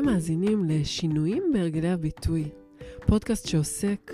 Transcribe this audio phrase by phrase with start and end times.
[0.00, 2.48] אתם מאזינים לשינויים בהרגלי הביטוי,
[3.06, 4.12] פודקאסט שעוסק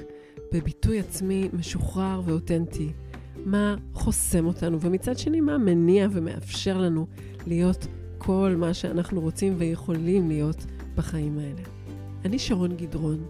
[0.53, 2.93] בביטוי עצמי משוחרר ואותנטי,
[3.45, 7.07] מה חוסם אותנו, ומצד שני מה מניע ומאפשר לנו
[7.47, 7.87] להיות
[8.19, 11.62] כל מה שאנחנו רוצים ויכולים להיות בחיים האלה.
[12.25, 13.26] אני שרון גדרון,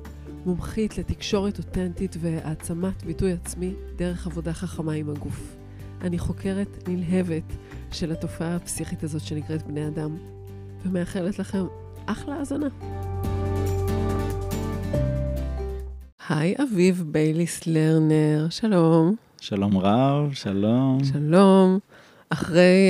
[0.46, 5.56] מומחית לתקשורת אותנטית והעצמת ביטוי עצמי דרך עבודה חכמה עם הגוף.
[6.00, 7.52] אני חוקרת נלהבת
[7.92, 10.16] של התופעה הפסיכית הזאת שנקראת בני אדם,
[10.84, 11.64] ומאחלת לכם
[12.06, 12.66] אחלה האזנה.
[16.28, 19.14] היי, אביב בייליס לרנר, שלום.
[19.40, 20.98] שלום רב, שלום.
[21.04, 21.78] שלום.
[22.30, 22.88] אחרי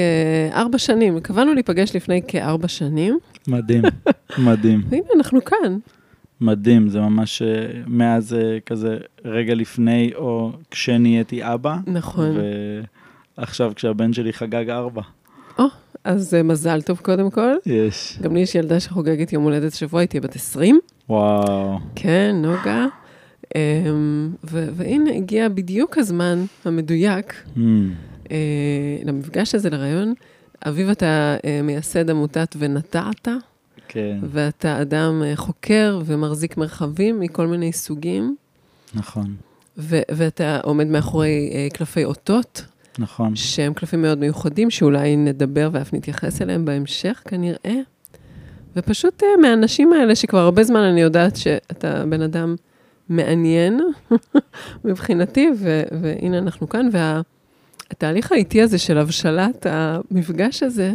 [0.52, 3.18] uh, ארבע שנים, קבענו להיפגש לפני כארבע שנים.
[3.48, 3.82] מדהים,
[4.46, 4.82] מדהים.
[4.88, 5.78] והנה, אנחנו כאן.
[6.40, 7.44] מדהים, זה ממש uh,
[7.86, 11.76] מאז uh, כזה רגע לפני, או כשנהייתי אבא.
[11.86, 12.36] נכון.
[13.38, 15.02] ועכשיו כשהבן שלי חגג ארבע.
[16.06, 17.52] אז uh, מזל טוב קודם כל.
[17.66, 18.18] יש.
[18.22, 20.80] גם לי יש ילדה שחוגגת יום הולדת שבוע, היא תהיה בת 20.
[21.08, 21.78] וואו.
[21.94, 22.86] כן, נוגה.
[24.44, 28.30] ו- והנה, הגיע בדיוק הזמן המדויק Mm.
[29.04, 30.14] למפגש הזה, לרעיון.
[30.68, 33.28] אביב, אתה uh, מייסד עמותת ונטעת,
[33.88, 38.36] כן, ואתה אדם חוקר ומחזיק מרחבים מכל מיני סוגים,
[38.94, 39.34] נכון,
[39.78, 42.62] ו- ואתה עומד מאחורי קלפי אותות,
[42.98, 43.36] נכון.
[43.36, 47.74] שהם קלפים מאוד מיוחדים, שאולי נדבר ואף נתייחס אליהם בהמשך כנראה.
[48.76, 52.54] ופשוט uh, מהאנשים האלה, שכבר הרבה זמן אני יודעת שאתה בן אדם
[53.08, 53.80] מעניין
[54.84, 60.92] מבחינתי, ו- והנה אנחנו כאן, והתהליך האיטי הזה של הבשלת המפגש הזה,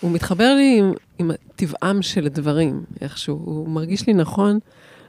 [0.00, 3.40] הוא מתחבר לי עם, עם טבעם של דברים, איכשהו.
[3.44, 4.58] הוא מרגיש לי נכון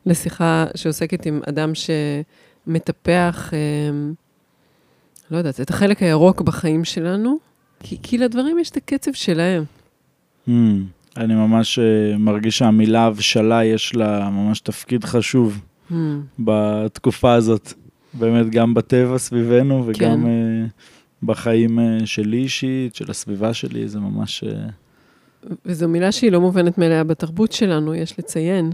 [0.06, 3.60] לשיחה שעוסקת עם אדם שמטפח, אה,
[5.32, 7.38] לא יודעת, את החלק הירוק בחיים שלנו,
[7.80, 9.64] כי, כי לדברים יש את הקצב שלהם.
[10.48, 10.52] Mm.
[11.18, 15.94] אני ממש uh, מרגיש שהמילה הבשלה יש לה ממש תפקיד חשוב Hmm,
[16.40, 17.74] בתקופה הזאת.
[18.14, 20.24] באמת, גם בטבע סביבנו וגם כן.
[20.24, 24.44] uh, בחיים uh, שלי אישית, של הסביבה שלי, זה ממש...
[24.44, 28.72] Uh, וזו מילה שהיא לא מובנת מאליה בתרבות שלנו, יש לציין.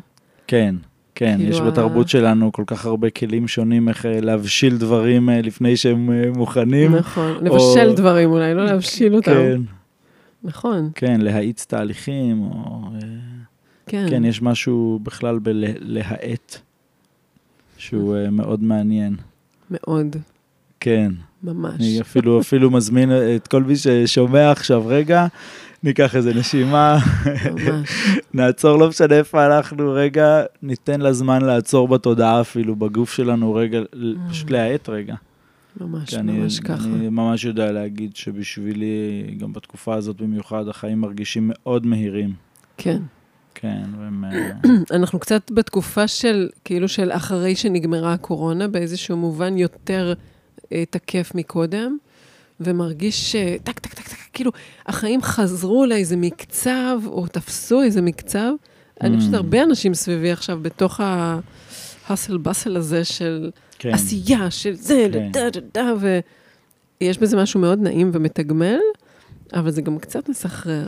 [0.47, 0.75] כן,
[1.15, 5.29] כן, כאילו יש ה- בתרבות שלנו כל כך הרבה כלים שונים איך אה, להבשיל דברים
[5.29, 6.95] אה, לפני שהם אה, מוכנים.
[6.95, 9.31] נכון, לבשל או- דברים אולי, לא להבשיל אותם.
[9.31, 9.61] כן,
[10.43, 12.81] נכון, כן, להאיץ תהליכים, או...
[13.87, 14.05] כן.
[14.09, 16.55] כן, יש משהו בכלל בלהאט,
[17.77, 19.15] שהוא מאוד מעניין.
[19.71, 20.15] מאוד,
[20.79, 21.11] כן,
[21.43, 21.73] ממש.
[21.79, 25.27] אני אפילו, אפילו מזמין את כל מי ששומע עכשיו, רגע,
[25.83, 26.97] ניקח איזה נשימה.
[28.33, 33.79] נעצור, לא משנה איפה אנחנו, רגע, ניתן לה זמן לעצור בתודעה אפילו, בגוף שלנו, רגע,
[34.29, 35.15] פשוט להאט רגע.
[35.81, 36.85] ממש, אני, ממש ככה.
[36.85, 42.33] אני ממש יודע להגיד שבשבילי, גם בתקופה הזאת במיוחד, החיים מרגישים מאוד מהירים.
[42.77, 43.01] כן.
[43.55, 44.25] כן, והם...
[44.25, 44.51] אה,
[44.97, 50.13] אנחנו קצת בתקופה של, כאילו של אחרי שנגמרה הקורונה, באיזשהו מובן יותר
[50.71, 51.97] אה, תקף מקודם,
[52.59, 53.35] ומרגיש.
[53.63, 54.51] טק, טק, טק, טק, כאילו,
[54.85, 58.51] החיים חזרו לאיזה מקצב, או תפסו איזה מקצב.
[59.01, 59.37] אני חושבת Mm.
[59.37, 65.31] הרבה אנשים סביבי עכשיו בתוך ה hustle bustle הזה של כן, עשייה, של זה, כן.
[65.31, 65.93] דה דה דה,
[67.01, 68.79] ויש בזה משהו מאוד נעים ומתגמל,
[69.53, 70.85] אבל זה גם קצת מסחרר.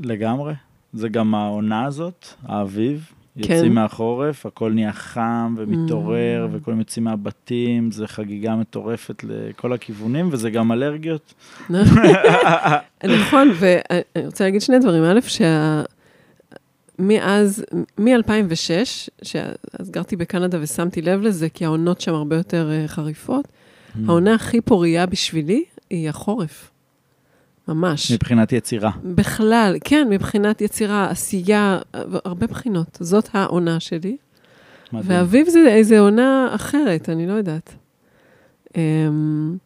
[0.00, 0.54] לגמרי.
[0.92, 3.10] זה גם העונה הזאת, האביב.
[3.42, 3.54] כן.
[3.54, 6.56] יוצאים מהחורף, הכל נהיה חם ומתעורר, Mm.
[6.56, 11.34] וכולם יוצאים מהבתים, זה חגיגה מטורפת לכל הכיוונים, וזה גם אלרגיות.
[13.20, 15.04] נכון, ואני רוצה להגיד שני דברים.
[15.04, 15.82] א', שה...
[16.98, 17.64] מאז,
[17.98, 18.70] מ-2006,
[19.22, 23.96] שאז גרתי בקנדה ושמתי לב לזה, כי העונות שם הרבה יותר אה, חריפות, Mm.
[24.08, 26.70] העונה הכי פורייה בשבילי היא החורף.
[27.68, 28.12] ממש.
[28.12, 28.90] מבחינת יצירה.
[29.04, 31.78] בכלל, כן, מבחינת יצירה, עשייה,
[32.24, 32.98] הרבה בחינות.
[33.00, 34.16] זאת העונה שלי.
[34.92, 35.10] מדהים.
[35.10, 37.74] ואביב זה איזה עונה אחרת, אני לא יודעת.
[38.76, 39.56] אמ,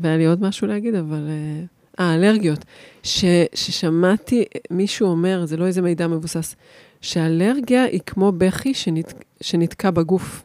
[0.00, 1.28] והיה לי עוד משהו להגיד, אבל...
[1.28, 1.64] אה,
[2.00, 2.64] אה, אלרגיות.
[3.02, 3.24] ש,
[3.54, 6.56] ששמעתי מישהו אומר, זה לא איזה מידע מבוסס,
[7.00, 10.42] שאלרגיה היא כמו בכי שנת, שנתקע בגוף.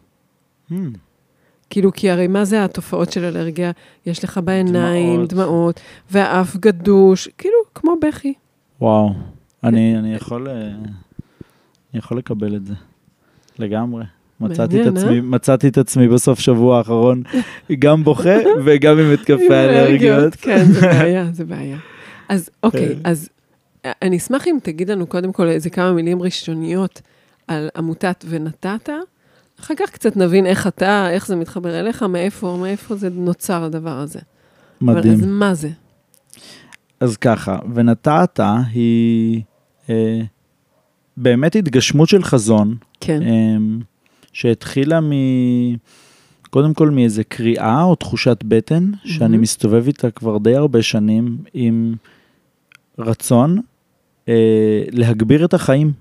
[0.72, 0.74] Hmm,
[1.72, 3.72] כאילו, כי הרי מה זה התופעות של אלרגיה?
[4.06, 5.34] יש לך בעיניים דמעות.
[5.34, 5.80] דמעות,
[6.12, 8.34] והאף גדוש, כאילו, כמו בכי.
[8.82, 9.14] וואו,
[9.64, 12.74] אני, אני יכול, אה, אני יכול לקבל את זה,
[13.60, 14.04] לגמרי.
[14.40, 17.24] מצאתי את, עצמי, מצאתי את עצמי בסוף שבוע האחרון
[17.80, 20.36] גם בוכה וגם עם התקפי אלרגיות.
[20.36, 21.78] כן, זה בעיה, זה בעיה.
[22.30, 23.02] אז אוקיי, כן.
[23.04, 23.30] אז
[23.86, 27.02] אה, אני אשמח אם תגיד לנו קודם כל איזה כמה מילים ראשוניות
[27.48, 28.90] על עמותת ונתת.
[29.62, 33.98] אחר כך קצת נבין איך אתה, איך זה מתחבר אליך, מאיפה, מאיפה זה נוצר הדבר
[33.98, 34.20] הזה.
[34.82, 35.14] מדהים.
[35.14, 35.70] אבל אז מה זה?
[37.00, 38.40] אז ככה, ונתת
[38.74, 39.42] היא
[39.90, 40.22] אה,
[41.18, 43.22] באמת התגשמות של חזון, כן.
[43.22, 43.80] אמ,
[44.34, 45.12] שהתחילה מ...
[46.50, 49.42] קודם כל מאיזה קריאה או תחושת בטן, שאני מהמם.
[49.42, 51.96] מסתובב איתה כבר די הרבה שנים, עם
[53.00, 53.60] רצון
[54.30, 55.92] אה, להגביר את החיים.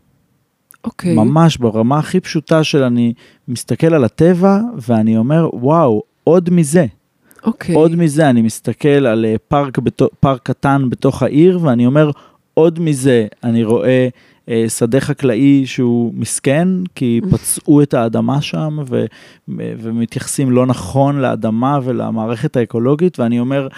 [0.85, 1.15] אוקיי.
[1.15, 3.13] ממש ברמה הכי פשוטה של אני
[3.49, 6.87] מסתכל על הטבע ואני אומר, וואו, עוד מזה.
[7.45, 7.75] אוקיי.
[7.75, 12.11] עוד מזה, אני מסתכל על אה, פארק, בתו, פארק קטן בתוך העיר, ואני אומר,
[12.55, 14.09] עוד מזה, אני רואה
[14.49, 19.05] אה, שדה חקלאי שהוא מסכן, כי פצעו את האדמה שם, ו,
[19.49, 23.69] ומתייחסים לא נכון לאדמה ולמערכת האקולוגית, ואני אומר,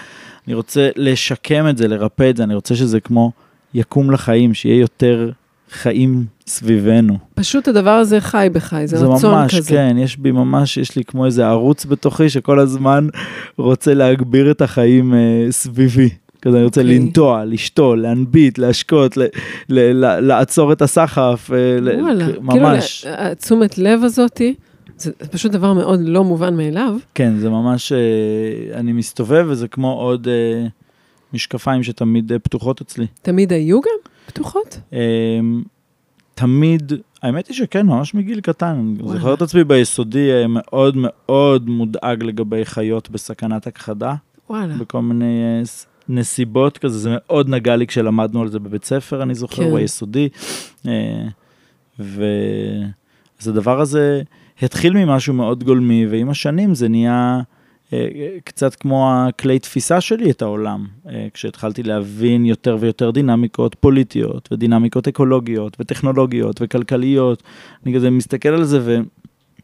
[0.47, 3.31] אני רוצה לשקם את זה, לרפא את זה, אני רוצה שזה כמו
[3.73, 5.31] יקום לחיים, שיהיה יותר
[5.73, 7.17] חיים סביבנו.
[7.35, 9.69] פשוט הדבר הזה חי בך, זה זה רצון ממש, כזה.
[9.69, 13.07] כן, יש בי ממש, יש לי כמו איזה ערוץ בתוכי שכל הזמן
[13.57, 16.09] רוצה להגביר את החיים אה, סביבי.
[16.41, 16.95] כזה אני רוצה אוקיי.
[16.99, 19.21] לנטוע, לשתול, להנביט, להשקות, ל-
[19.69, 24.53] ל- ל- לעצור את הסחף, אה, ל- וואלה, כאילו, ממש, ה- התשומת לב הזאתי,
[24.97, 26.95] זה פשוט דבר מאוד לא מובן מאליו.
[27.15, 27.97] כן, זה ממש, אה,
[28.79, 30.67] אני מסתובב וזה כמו עוד אה,
[31.33, 33.05] משקפיים שתמיד פתוחות אצלי.
[33.21, 34.79] תמיד היו גם פתוחות?
[34.93, 35.39] אה,
[36.35, 39.13] תמיד, האמת היא שכן, ממש מגיל קטן, אני.
[39.13, 44.15] זוכר את עצמי ביסודי אה, מאוד מאוד מודאג לגבי חיות בסכנת הכחדה.
[44.49, 44.75] וואלה.
[44.77, 45.63] בכל מיני אה,
[46.09, 49.75] נסיבות כזה, זה מאוד נגע לי כשלמדנו על זה בבית ספר, אני זוכר, כן.
[49.75, 50.29] ביסודי.
[50.87, 51.27] אה,
[53.41, 54.21] אז הדבר הזה
[54.61, 57.41] התחיל ממשהו מאוד גולמי, ועם השנים זה נהיה
[58.43, 60.87] קצת כמו הכלי תפיסה שלי את העולם.
[61.09, 67.43] אה, כשהתחלתי להבין יותר ויותר דינמיקות פוליטיות, ודינמיקות אקולוגיות, וטכנולוגיות, וכלכליות,
[67.85, 68.97] אני כזה מסתכל על זה, ו,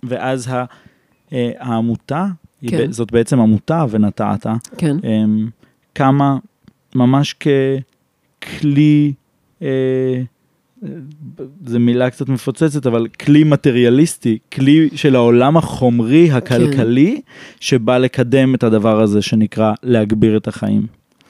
[0.04, 0.66] ואז ה,
[1.34, 2.28] אה, העמותה,
[2.62, 2.88] היא כן.
[2.90, 4.46] ב- זאת בעצם עמותה ונטעת,
[4.78, 4.98] כן.
[5.04, 5.50] אמ,
[5.94, 6.38] קמה
[6.96, 7.36] ממש
[8.44, 9.14] ככלי,
[9.62, 10.22] אה,
[11.66, 17.22] זו מילה קצת מפוצצת, אבל כלי מטריאליסטי, כלי של העולם החומרי הכלכלי,
[17.60, 20.88] שבא לקדם את הדבר הזה שנקרא להגביר את החיים.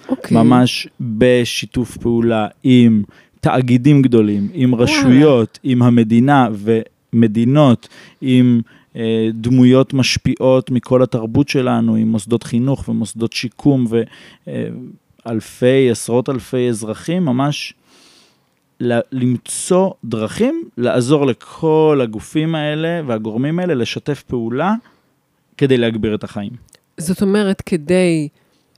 [0.10, 0.38] אוקיי.
[0.38, 3.04] ממש בשיתוף פעולה עם
[3.40, 7.88] תאגידים גדולים, עם רשויות, עם המדינה ומדינות,
[8.22, 8.62] עם
[8.96, 13.88] אה, דמויות משפיעות מכל התרבות שלנו, עם מוסדות חינוך ומוסדות שיקום
[15.26, 17.74] ואלפי, עשרות אלפי אזרחים, ממש
[19.12, 24.74] למצוא דרכים לעזור לכל הגופים האלה והגורמים האלה לשתף פעולה
[25.58, 26.52] כדי להגביר את החיים.
[26.98, 28.28] זאת אומרת, כדי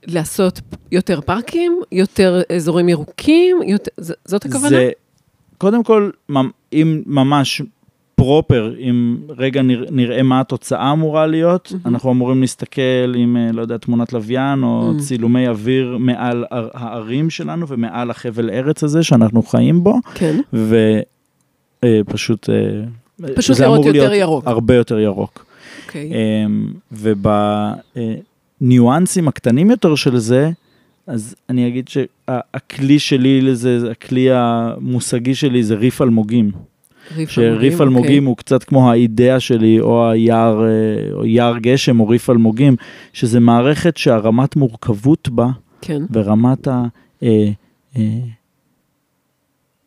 [0.06, 0.60] לעשות
[0.92, 3.90] יותר פארקים, יותר אזורים ירוקים, יותר,
[4.24, 4.68] זאת הכוונה?
[4.68, 4.90] זה,
[5.58, 6.10] קודם כל,
[6.72, 7.62] אם ממש
[8.22, 11.94] פרופר, אם רגע נרא, נראה מה התוצאה אמורה להיות, מהמם.
[11.94, 15.00] אנחנו אמורים להסתכל עם, אה, לא יודע, תמונת לוויין או Mm.
[15.00, 20.40] צילומי אוויר מעל הערים שלנו ומעל החבל ארץ הזה שאנחנו חיים בו, כן.
[21.84, 22.50] ופשוט...
[22.50, 22.54] אה,
[23.34, 24.46] פשוט זה לראות אמור יותר להיות ירוק.
[24.46, 25.44] הרבה יותר ירוק.
[25.86, 26.10] אוקיי.
[26.12, 26.72] אמ,
[28.60, 30.50] ובניואנסים הקטנים יותר של זה,
[31.06, 36.71] אז אני אגיד שהכלי שלי לזה, הכלי המושגי שלי זה ריף אלמוגים.
[37.16, 37.86] ריף שריף אוקיי.
[37.86, 42.76] אלמוגים הוא קצת כמו האידאה שלי, או היער, אה, או יער גשם, או ריף אלמוגים,
[43.12, 45.48] שזה מערכת שהרמת מורכבות בה,
[45.80, 46.02] כן.
[46.10, 46.68] ורמת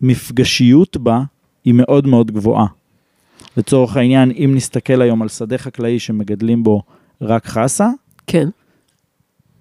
[0.02, 1.22] המפגשיות בה,
[1.66, 2.66] היא מאוד מאוד גבוהה.
[3.58, 6.82] לצורך העניין, אם נסתכל היום על שדה חקלאי שמגדלים בו
[7.22, 7.90] רק חסה,
[8.28, 8.50] כן.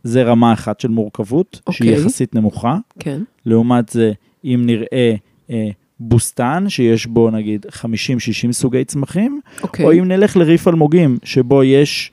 [0.04, 2.04] זה רמה אחת של מורכבות, שהיא אוקיי.
[2.04, 2.76] יחסית נמוכה.
[2.98, 3.22] כן.
[3.46, 4.12] לעומת זה,
[4.44, 5.14] אם נראה
[5.50, 5.68] אה,
[6.08, 9.86] בוסתן, שיש בו נגיד 50-60 סוגי צמחים, אוקיי.
[9.86, 12.12] או אם נלך לריף אלמוגים, שבו יש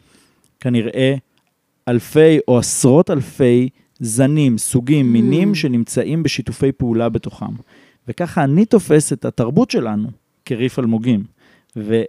[0.60, 1.16] כנראה
[1.88, 3.70] אלפי או עשרות אלפי
[4.00, 5.56] זנים, סוגים, מינים Mm.
[5.56, 7.46] שנמצאים בשיתופי פעולה בתוכם.
[8.08, 10.10] וככה אני תופס את התרבות שלנו
[10.46, 11.24] כריף אלמוגים,
[11.76, 12.02] ו...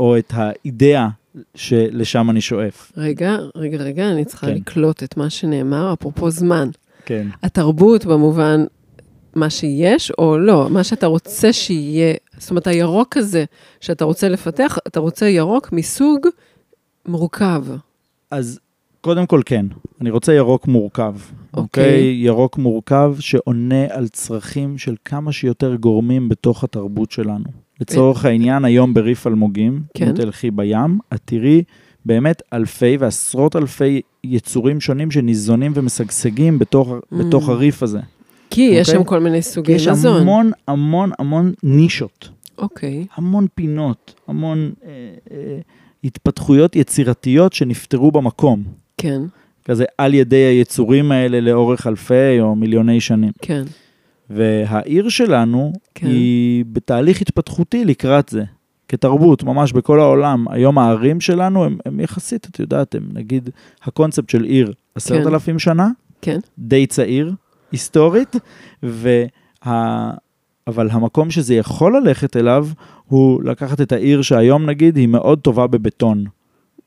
[0.00, 1.08] או את האידאה
[1.54, 2.92] שלשם אני שואף.
[2.96, 4.54] רגע, רגע, רגע, אני צריכה כן.
[4.54, 6.68] לקלוט את מה שנאמר, אפרופו זמן.
[7.04, 7.26] כן.
[7.42, 8.64] התרבות במובן
[9.36, 13.44] מה שיש או לא, מה שאתה רוצה שיהיה, זאת אומרת, הירוק הזה
[13.80, 16.26] שאתה רוצה לפתח, אתה רוצה ירוק מסוג
[17.08, 17.64] מורכב.
[18.30, 18.60] אז
[19.00, 19.66] קודם כל כן,
[20.00, 21.14] אני רוצה ירוק מורכב.
[21.54, 21.84] אוקיי.
[21.84, 22.14] אוקיי?
[22.14, 27.44] ירוק מורכב שעונה על צרכים של כמה שיותר גורמים בתוך התרבות שלנו.
[27.80, 30.08] לצורך העניין, היום בריף אלמוגים, כן.
[30.08, 31.62] אם תלכי בים, את תראי
[32.04, 37.16] באמת אלפי ועשרות אלפי יצורים שונים שניזונים ומשגשגים בתוך, Mm.
[37.16, 38.00] בתוך הריף הזה.
[38.56, 39.00] כי יש אוקיי.
[39.00, 40.20] שם כל מיני סוגי יש מזון.
[40.20, 44.90] המון המון המון נישות, אוקיי, המון פינות, המון אה,
[45.30, 45.58] אה,
[46.04, 48.62] התפתחויות יצירתיות שנפתרו במקום.
[48.98, 49.22] כן,
[49.64, 53.32] כזה על ידי היצורים האלה לאורך אלפי או מיליוני שנים.
[53.42, 53.62] כן.
[54.30, 56.06] והעיר שלנו כן.
[56.06, 58.44] היא בתהליך התפתחותי לקראת זה.
[58.88, 60.48] כתרבות, ממש בכל העולם.
[60.50, 63.50] היום הערים שלנו הם, הם יחסית, את יודעת, הם נגיד
[63.82, 65.88] הקונספט של עיר עשרת אלפים שנה,
[66.22, 67.32] כן, די צעיר,
[67.72, 68.36] היסטורית,
[68.82, 70.10] וה...
[70.66, 72.68] אבל המקום שזה יכול ללכת אליו,
[73.06, 76.24] הוא לקחת את העיר שהיום נגיד היא מאוד טובה בבטון.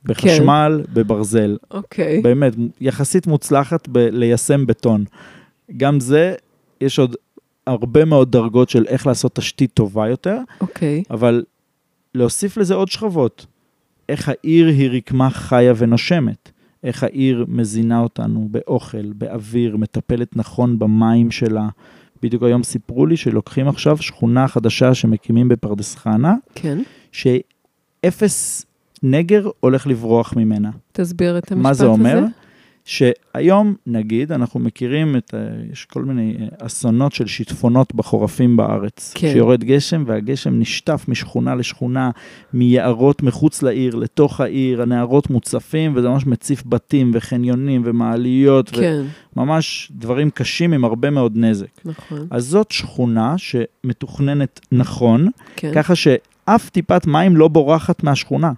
[0.04, 0.94] בחשמל, כן.
[0.94, 1.58] בברזל.
[1.72, 2.22] אוקיי.
[2.22, 5.04] באמת, יחסית מוצלחת בליישם בטון.
[5.78, 6.36] גם זה,
[6.82, 7.16] יש עוד
[7.68, 11.04] הרבה מאוד דרגות של איך לעשות תשתית טובה יותר, אוקיי.
[11.12, 11.44] אבל
[12.16, 13.46] להוסיף לזה עוד שכבות.
[14.10, 16.52] איך העיר היא רקמה חיה ונושמת.
[16.84, 21.68] איך העיר מזינה אותנו באוכל, באוויר, מטפלת נכון במים שלה.
[22.24, 26.78] בדיוק היום סיפרו לי שלוקחים עכשיו שכונה חדשה שמקימים בפרדס חנה, כן.
[27.12, 28.66] שאפס
[29.04, 30.72] נגר הולך לברוח ממנה.
[30.92, 31.64] תסביר את המשפט הזה.
[31.64, 32.26] מה זה אומר?
[32.90, 35.38] שהיום, נגיד, אנחנו מכירים את, ה-
[35.72, 39.14] יש כל מיני אה, אסונות של שיטפונות בחורפים בארץ.
[39.16, 39.32] כן.
[39.34, 42.12] שיורד גשם, והגשם נשטף משכונה לשכונה,
[42.54, 49.04] מיערות מחוץ לעיר, לתוך העיר, הנערות מוצפים, וזה ממש מציף בתים וחניונים ומעליות, כן,
[49.38, 51.86] וממש דברים קשים עם הרבה מאוד נזק.
[51.86, 52.28] נכון.
[52.32, 55.72] אז זאת שכונה שמתוכננת נכון, כן.
[55.76, 58.52] ככה שאף טיפת מים לא בורחת מהשכונה.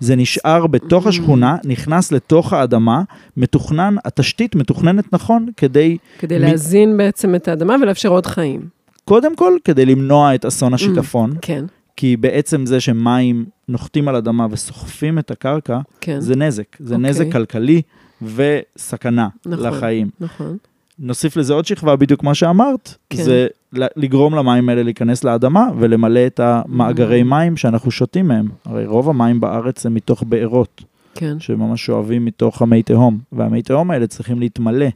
[0.00, 1.08] זה נשאר בתוך Mm.
[1.08, 3.02] השכונה, נכנס לתוך האדמה,
[3.36, 8.60] מתוכנן, התשתית מתוכננת נכון כדי, כדי מ- להזין בעצם את האדמה ולאפשר עוד חיים.
[9.04, 11.64] קודם כל, כדי למנוע את אסון השיטפון, כן,
[11.96, 16.20] כי בעצם זה שמים נוחתים על אדמה וסוחפים את הקרקע, כן.
[16.20, 16.76] זה נזק.
[16.80, 17.10] זה אוקיי.
[17.10, 17.82] נזק כלכלי
[18.22, 19.66] וסכנה נכון.
[19.66, 20.10] לחיים.
[20.20, 20.56] נכון.
[21.00, 23.22] נוסיף לזה עוד שכבה, בדיוק מה שאמרת, כן.
[23.22, 27.24] זה לגרום למים האלה להיכנס לאדמה ולמלא את המאגרי Mm.
[27.24, 28.48] מים שאנחנו שותים מהם.
[28.64, 31.40] הרי רוב המים בארץ הם מתוך בארות, כן.
[31.40, 34.86] שממש שואבים מתוך המי תהום, והמי תהום האלה צריכים להתמלא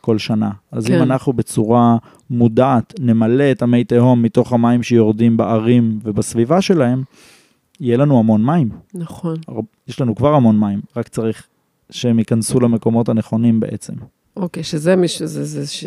[0.00, 0.50] כל שנה.
[0.72, 0.94] אז כן.
[0.94, 1.96] אם אנחנו בצורה
[2.30, 7.02] מודעת נמלא את המי תהום מתוך המים שיורדים בערים ובסביבה שלהם,
[7.80, 8.68] יהיה לנו המון מים.
[8.94, 9.36] נכון.
[9.88, 11.46] יש לנו כבר המון מים, רק צריך
[11.90, 13.92] שהם ייכנסו למקומות הנכונים בעצם.
[14.38, 15.84] אוקיי, שזה מישהו, זה, זה, ש...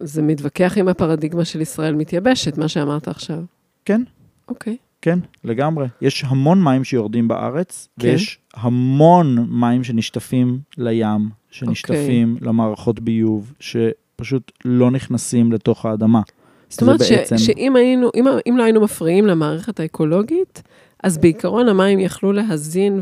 [0.00, 3.38] זה מתווכח עם הפרדיגמה של ישראל מתייבשת, מה שאמרת עכשיו.
[3.84, 4.02] כן.
[4.48, 4.76] אוקיי.
[5.02, 5.86] כן, לגמרי.
[6.00, 8.08] יש המון מים שיורדים בארץ, כן.
[8.08, 12.48] ויש המון מים שנשטפים לים, שנשטפים אוקיי.
[12.48, 16.20] למערכות ביוב, שפשוט לא נכנסים לתוך האדמה.
[16.68, 20.62] זאת אומרת ש, בעצם- שאם היינו, אם, אם לא היינו מפריעים למערכת האקולוגית,
[21.04, 23.00] אז בעיקרון המים יכלו להזין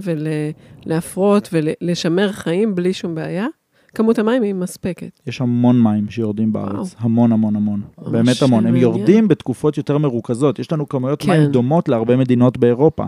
[0.86, 3.46] ולהפרות ולשמר חיים בלי שום בעיה.
[3.94, 5.20] כמות המים היא מספקת.
[5.26, 6.86] יש המון מים שיורדים בארץ, וואו.
[6.98, 8.66] המון המון המון, ממש באמת המון.
[8.66, 8.76] הם.
[8.76, 11.30] יורדים בתקופות יותר מרוכזות, יש לנו כמויות כן.
[11.30, 13.04] מים דומות להרבה מדינות באירופה.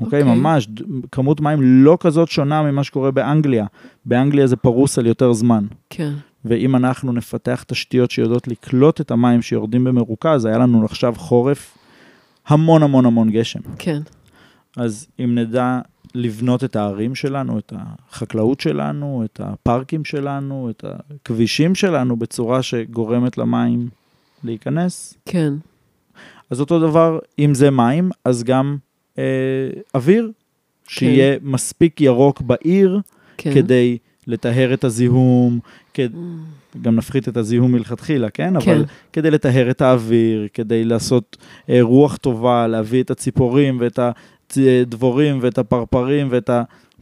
[0.00, 0.34] אוקיי, אוקיי.
[0.34, 3.66] ממש, ד- כמות מים לא כזאת שונה ממה שקורה באנגליה.
[4.04, 5.64] באנגליה זה פרוס על יותר זמן.
[5.90, 6.12] כן,
[6.44, 11.78] ואם אנחנו נפתח תשתיות שיודעות לקלוט את המים שיורדים במרוכז, היה לנו עכשיו חורף
[12.46, 13.60] המון המון המון גשם.
[13.78, 14.00] כן,
[14.76, 15.80] אז אם נדע
[16.14, 23.38] לבנות את הערים שלנו, את החקלאות שלנו, את הפארקים שלנו, את הכבישים שלנו, בצורה שגורמת
[23.38, 23.88] למים
[24.44, 25.52] להיכנס, כן,
[26.50, 28.76] אז אותו דבר, אם זה מים, אז גם
[29.18, 29.24] אה,
[29.94, 30.30] אוויר,
[30.88, 33.00] שיהיה מספיק ירוק בעיר,
[33.36, 33.54] כן.
[33.54, 35.58] כדי לטהר את הזיהום,
[35.94, 36.14] כד...
[36.14, 36.16] Mm,
[36.82, 38.60] גם נפחית את הזיהום מלכתחילה, כן?
[38.60, 38.70] כן.
[38.70, 41.36] אבל כדי לטהר את האוויר, כדי לעשות
[41.68, 43.98] אה, רוח טובה, להביא את הציפורים ואת
[44.80, 46.50] הדבורים ואת הפרפרים ואת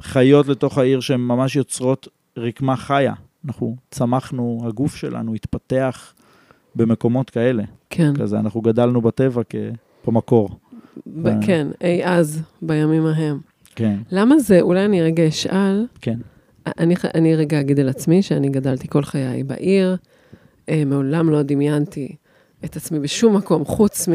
[0.00, 3.14] החיות לתוך העיר שהן ממש יוצרות רקמה חיה.
[3.44, 6.14] אנחנו צמחנו, הגוף שלנו התפתח
[6.74, 7.62] במקומות כאלה.
[7.90, 9.54] כן, כזה, אנחנו גדלנו בטבע כ...
[10.06, 10.48] במקור.
[11.06, 13.38] ב- כן, אי אז, בימים ההם.
[13.74, 16.18] כן, למה זה, אולי אני רגע אשאל, כן.
[16.78, 19.96] אני, אני רגע אגיד על עצמי שאני גדלתי כל חיי בעיר,
[20.68, 22.16] אה, מעולם לא דמיינתי
[22.64, 24.08] את עצמי בשום מקום חוץ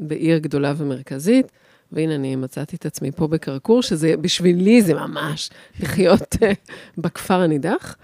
[0.00, 1.52] מבעיר גדולה ומרכזית,
[1.92, 6.52] והנה אני מצאתי את עצמי פה בקרקור, שזה בשבילי זה ממש לחיות אה,
[6.98, 7.96] בכפר הנידח.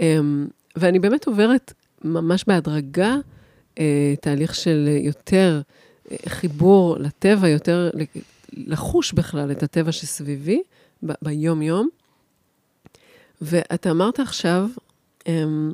[0.00, 0.18] אה,
[0.76, 1.72] ואני באמת עוברת
[2.04, 3.16] ממש בהדרגה
[3.78, 5.60] אה, תהליך של יותר
[6.10, 7.90] אה, חיבור לטבע, יותר
[8.52, 10.62] לחוש בכלל את הטבע שסביבי
[11.02, 11.88] ביום-יום.
[13.40, 14.68] ואתה אמרת עכשיו,
[15.26, 15.72] אמ,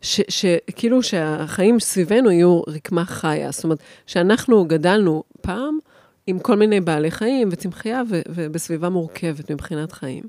[0.00, 3.50] שכאילו שהחיים סביבנו יהיו רקמה חיה.
[3.50, 5.78] זאת אומרת, שאנחנו גדלנו פעם
[6.28, 10.24] עם כל מיני בעלי חיים וצמחייה ו- ובסביבה מורכבת מבחינת חיים.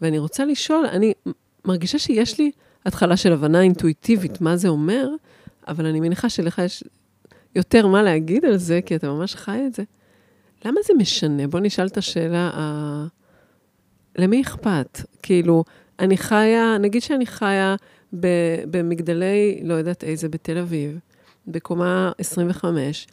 [0.00, 1.12] ואני רוצה לשאול, אני
[1.64, 2.50] מרגישה שיש לי
[2.86, 5.08] התחלה של הבנה אינטואיטיבית מה זה אומר,
[5.68, 6.84] אבל אני מניחה שלך יש
[7.54, 9.82] יותר מה להגיד על זה, כי אתה ממש חי את זה.
[10.64, 11.46] למה זה משנה?
[11.46, 13.06] בוא נשאל את השאלה ה...
[14.18, 15.00] למי אכפת?
[15.22, 15.64] כאילו,
[15.98, 17.76] אני חיה, נגיד שאני חיה
[18.70, 20.98] במגדלי, לא יודעת איזה, בתל אביב,
[21.46, 23.06] בקומה 25,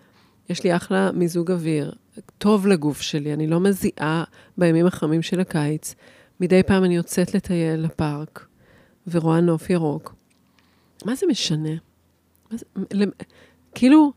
[0.49, 1.91] יש לי אחלה מיזוג אוויר,
[2.37, 4.23] טוב לגוף שלי, אני לא מזיעה
[4.57, 5.95] בימים החמים של הקיץ.
[6.39, 8.47] מדי פעם אני יוצאת לטייל לפארק
[9.07, 10.15] ורואה נוף ירוק.
[11.05, 11.69] מה זה משנה?
[12.51, 13.11] מה זה, למ-
[13.75, 14.11] כאילו,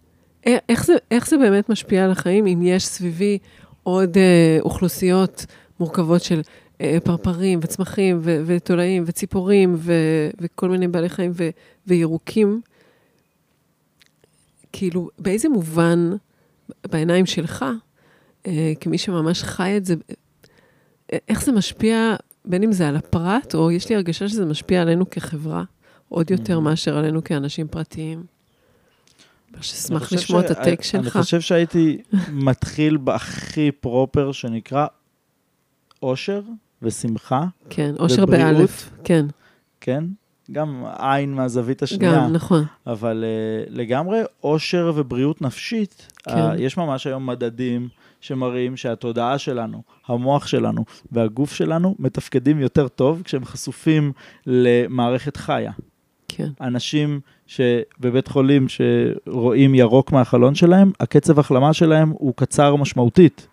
[0.49, 3.39] א- איך זה, איך זה באמת משפיע על החיים אם יש סביבי
[3.83, 5.47] עוד אה, אוכלוסיות
[5.81, 6.41] מורכבות של
[6.81, 11.49] אה, פרפרים וצמחים ו- ותולעים וציפורים ו- וכל מיני בעלי חיים ו-
[11.87, 12.61] וירוקים?
[14.73, 16.11] כאילו, באיזה מובן,
[16.91, 17.73] בעיניים שלך, אה,
[18.81, 19.95] כמי שממש חי את זה,
[21.13, 24.83] אה, איך זה משפיע, בין אם זה על הפרט, או יש לי הרגשה שזה משפיע
[24.83, 25.65] עלינו כחברה,
[26.09, 26.61] עוד יותר Mhm.
[26.61, 28.25] מאשר עלינו כאנשים פרטיים?
[29.55, 31.17] אני אשמח לשמוע ש- את הטייק אני שלך.
[31.17, 34.87] חושב שהייתי מתחיל בהכי פרופר שנקרא
[36.03, 36.43] אושר
[36.83, 38.27] ושמחה, כן, אושר.
[38.27, 39.27] באלף, כן,
[39.81, 40.05] כן?
[40.53, 42.15] גם עין מהזווית השנייה.
[42.15, 46.33] גם, נכון, אבל uh, לגמרי אושר ובריאות נפשית, כן.
[46.33, 47.89] uh, יש ממש היום מדדים
[48.21, 54.13] שמראים שהתודעה שלנו, המוח שלנו והגוף שלנו מתפקדים יותר טוב כשהם חשופים
[54.47, 55.73] למערכת חיה.
[56.29, 63.47] כן, אנשים שבבית חולים שרואים ירוק מהחלון שלהם, הקצב החלמה שלהם הוא קצר משמעותית.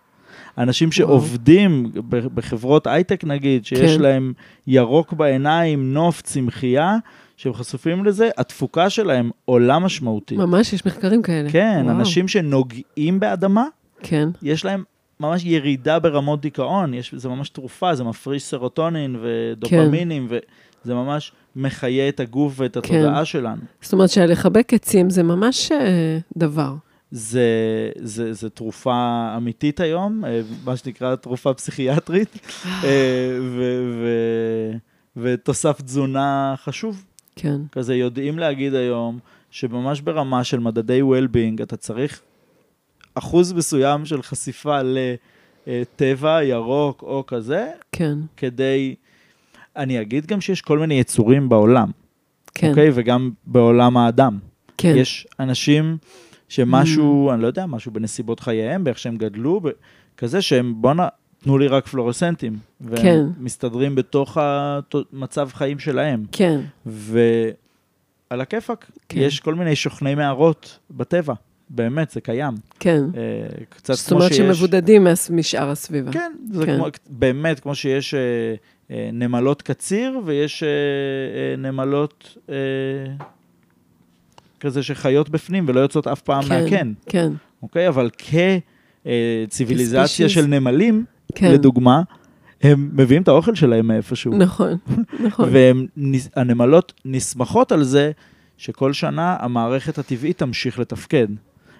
[0.58, 4.02] אנשים שעובדים בחברות הייטק נגיד, שיש כן.
[4.02, 4.32] להם
[4.66, 6.96] ירוק בעיניים, נוף, צמחייה,
[7.36, 10.38] שהם חשופים לזה, התפוקה שלהם עולה משמעותית.
[10.38, 11.50] ממש יש מחקרים כאלה.
[11.50, 11.96] כן, וואו.
[11.96, 13.64] אנשים שנוגעים באדמה,
[14.02, 14.84] כן, יש להם
[15.20, 22.08] ממש ירידה ברמות דיכאון, יש, זה ממש תרופה, זה מפריש סרוטונין ודופמינים, וזה ממש מחיה
[22.08, 23.62] את הגוף ואת התודעה שלנו.
[23.80, 26.74] זאת אומרת שלחבק עצים זה ממש אה, דבר.
[27.10, 27.42] זה,
[27.96, 32.38] זה, זה תרופה אמיתית היום, אה, מה שנקרא תרופה פסיכיאטרית,
[32.84, 33.62] אה, ו,
[33.94, 34.08] ו,
[35.16, 37.04] ותוסף תזונה חשוב.
[37.36, 39.18] כן, כזה יודעים להגיד היום,
[39.50, 42.20] שממש ברמה של מדדי well-being, אתה צריך
[43.18, 44.78] אחוז מסוים של חשיפה
[45.66, 48.94] לטבע, ירוק או כזה, כן, כדי...
[49.76, 51.90] אני אגיד גם שיש כל מיני יצורים בעולם,
[52.54, 52.90] כן, אוקיי?
[52.94, 54.38] וגם בעולם האדם.
[54.76, 55.98] כן, יש אנשים
[56.48, 59.60] שמשהו, אני לא יודע, משהו בנסיבות חייהם, באיך שהם גדלו,
[60.16, 61.08] כזה שהם, בואנה,
[61.42, 62.58] תנו לי רק פלורסנטים.
[62.80, 63.24] והם כן.
[63.38, 66.24] מסתדרים בתוך המצב חיים שלהם.
[66.32, 69.20] כן, ועל הכיפאק, כן.
[69.20, 71.34] יש כל מיני שוכני מערות בטבע.
[71.70, 72.54] באמת, זה קיים.
[72.80, 73.04] כן.
[73.16, 73.20] אה,
[73.68, 74.38] קצת זאת כמו אומרת שיש...
[74.58, 76.12] שמבודדים מהס- משאר הסביבה.
[76.12, 76.76] כן, זה כן.
[76.76, 78.20] כמו, באמת, כמו שיש אה,
[78.90, 82.54] אה, נמלות קציר, ויש אה, אה, נמלות אה,
[84.60, 86.92] כזה שחיות בפנים ולא יוצאות אף פעם כן, מהקן.
[87.06, 87.88] כן, אוקיי?
[87.88, 88.10] אבל
[89.46, 90.32] כציוויליזציה כ-species.
[90.32, 91.04] של נמלים,
[91.34, 91.52] כן.
[91.52, 92.02] לדוגמה,
[92.62, 94.34] הם מביאים את האוכל שלהם מאיפשהו.
[94.38, 94.76] נכון,
[95.26, 95.48] נכון.
[96.36, 98.10] והנמלות נסמכות על זה
[98.56, 101.28] שכל שנה המערכת הטבעית תמשיך לתפקד.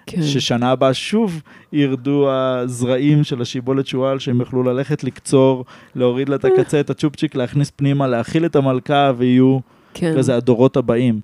[0.09, 0.23] כן.
[0.23, 1.41] ששנה הבאה שוב
[1.73, 7.35] ירדו הזרעים של השיבולת שועל, שהם יוכלו ללכת לקצור, להוריד לה את הקצה, את הצ'ופצ'יק,
[7.35, 9.59] להכניס פנימה, להאכיל את המלכה, ויהיו
[9.93, 10.13] כן.
[10.17, 11.21] כזה הדורות הבאים.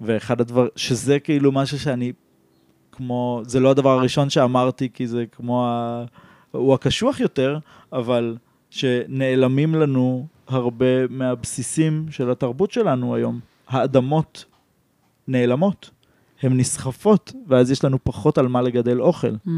[0.00, 2.12] ואחד הדבר, שזה כאילו משהו שאני,
[2.92, 6.04] כמו, זה לא הדבר הראשון שאמרתי, כי זה כמו, ה,
[6.50, 7.58] הוא הקשוח יותר,
[7.92, 8.36] אבל
[8.70, 13.40] שנעלמים לנו הרבה מהבסיסים של התרבות שלנו היום.
[13.68, 14.44] האדמות
[15.28, 15.90] נעלמות,
[16.42, 19.34] הן נסחפות, ואז יש לנו פחות על מה לגדל אוכל.
[19.46, 19.50] Mm,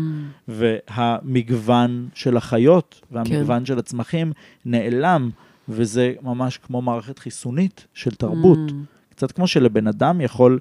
[0.48, 3.64] והמגוון של החיות והמגוון כן.
[3.64, 4.32] של הצמחים
[4.64, 5.30] נעלם,
[5.68, 8.58] וזה ממש כמו מערכת חיסונית של תרבות.
[8.68, 8.72] mm,
[9.10, 10.58] קצת כמו שלבן אדם יכול,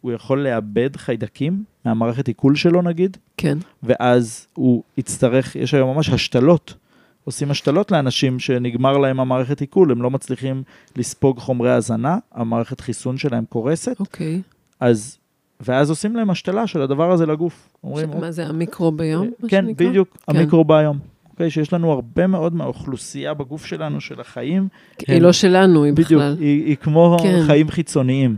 [0.00, 6.08] הוא יכול לאבד חיידקים מהמערכת עיכול שלו נגיד, כן, ואז הוא יצטרך, יש היום ממש
[6.08, 6.74] השתלות.
[7.24, 10.62] עושים השתלות לאנשים שנגמר להם המערכת עיכול, הם לא מצליחים
[10.96, 14.42] לספוג חומרי הזנה, המערכת חיסון שלהם קורסת, אוקיי.
[14.80, 15.18] אז,
[15.60, 17.68] ואז עושים להם השתלה של הדבר הזה לגוף.
[17.84, 19.30] אומרים, מה זה, המיקרוביום?
[19.40, 19.88] מה כן, שנקרא?
[19.88, 20.36] בדיוק, כן.
[20.36, 20.98] המיקרוביום.
[21.30, 24.68] אוקיי, שיש לנו הרבה מאוד מהאוכלוסייה בגוף שלנו, של החיים,
[25.08, 26.36] היא לא שלנו, היא בדיוק, בכלל.
[26.40, 27.42] היא, היא כמו כן.
[27.46, 28.36] חיים חיצוניים.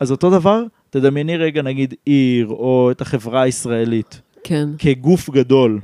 [0.00, 5.80] אז אותו דבר, תדמייני רגע נגיד עיר, או את החברה הישראלית, כן, כגוף גדול,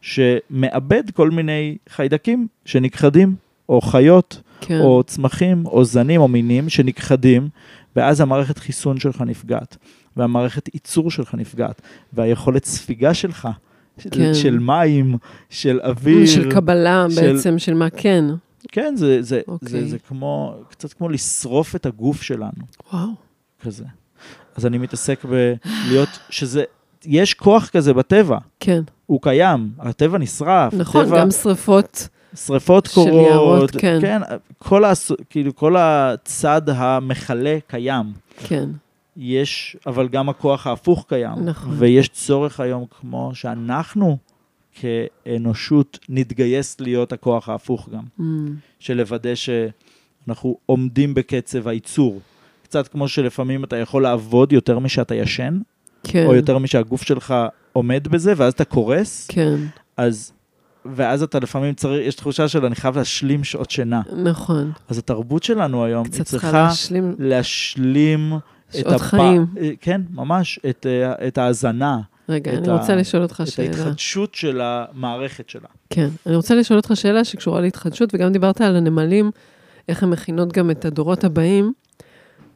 [0.00, 3.34] שמאבד כל מיני חיידקים שנכחדים,
[3.68, 4.80] או חיות, כן.
[4.80, 7.48] או צמחים, או זנים, או מינים שנכחדים,
[7.96, 9.76] ואז המערכת חיסון שלך נפגעת,
[10.16, 13.48] והמערכת ייצור שלך נפגעת, והיכולת ספיגה שלך,
[13.98, 14.34] של, כן.
[14.34, 15.16] של מים,
[15.50, 16.26] של אוויר.
[16.26, 18.24] של קבלה של- בעצם, של מה כן.
[18.72, 19.68] כן, זה, זה, אוקיי.
[19.68, 22.50] זה, זה כמו, קצת כמו לשרוף את הגוף שלנו,
[22.92, 23.08] וואו.
[23.62, 23.84] כזה.
[24.56, 26.64] אז אני מתעסק בלהיות, שזה,
[27.04, 32.94] יש כוח כזה בטבע, כן, הוא קיים, הטבע נשרף, נכון, הטבע, גם שריפות שריפות של
[32.94, 33.98] קורות, יערות, כן.
[34.00, 34.20] כן,
[34.58, 35.12] כל, הס...
[35.30, 38.06] כאילו, כל הצד המכלה קיים.
[38.36, 38.68] כן,
[39.16, 41.44] יש, אבל גם הכוח ההפוך קיים.
[41.44, 41.74] נכון.
[41.78, 44.18] ויש צורך היום, כמו שאנחנו
[44.74, 48.02] כאנושות נתגייס להיות הכוח ההפוך גם.
[48.20, 48.22] Mm,
[48.78, 52.20] של לוודא שאנחנו עומדים בקצב הייצור.
[52.62, 55.58] קצת כמו שלפעמים אתה יכול לעבוד יותר משאתה ישן,
[56.04, 57.34] כן, או יותר משהגוף שלך
[57.72, 59.56] עומד בזה, ואז אתה קורס, כן,
[59.96, 60.32] אז...
[60.84, 64.00] ואז אתה לפעמים צריך, יש תחושה של אני חייב להשלים שעות שינה.
[64.24, 64.72] נכון.
[64.88, 68.32] אז התרבות שלנו היום, היא צריכה להשלים להשלים
[68.70, 69.46] את שעות חיים.
[69.60, 73.48] אה, כן, ממש, את, אה, את ההאזנה, רגע, את אני ה- רוצה לשאול אותך את
[73.48, 73.66] שאלה.
[73.68, 75.68] ההתחדשות של המערכת שלה.
[75.90, 79.30] כן, אני רוצה לשאול אותך שאלה שקשורה להתחדשות, וגם דיברת על הנמלים,
[79.88, 81.72] איך הן מכינות גם את הדורות הבאים,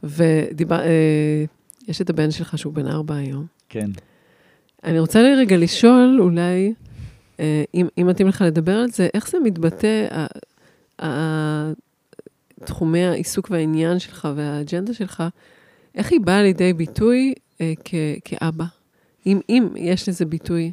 [0.03, 0.79] ודיבר...
[0.79, 1.45] אה,
[1.87, 3.45] יש את הבן שלך שהוא בן ארבע היום.
[3.69, 3.89] כן.
[4.83, 6.73] אני רוצה רגע לשאול, אולי,
[7.73, 10.25] אם, אם מתאים לך לדבר על זה, איך זה מתבטא,
[12.65, 15.23] תחומי העיסוק והעניין שלך והאג'נדה שלך,
[15.95, 17.93] איך היא באה לידי ביטוי אה, כ,
[18.25, 18.65] כאבא?
[19.25, 20.71] אם, אם יש לזה ביטוי,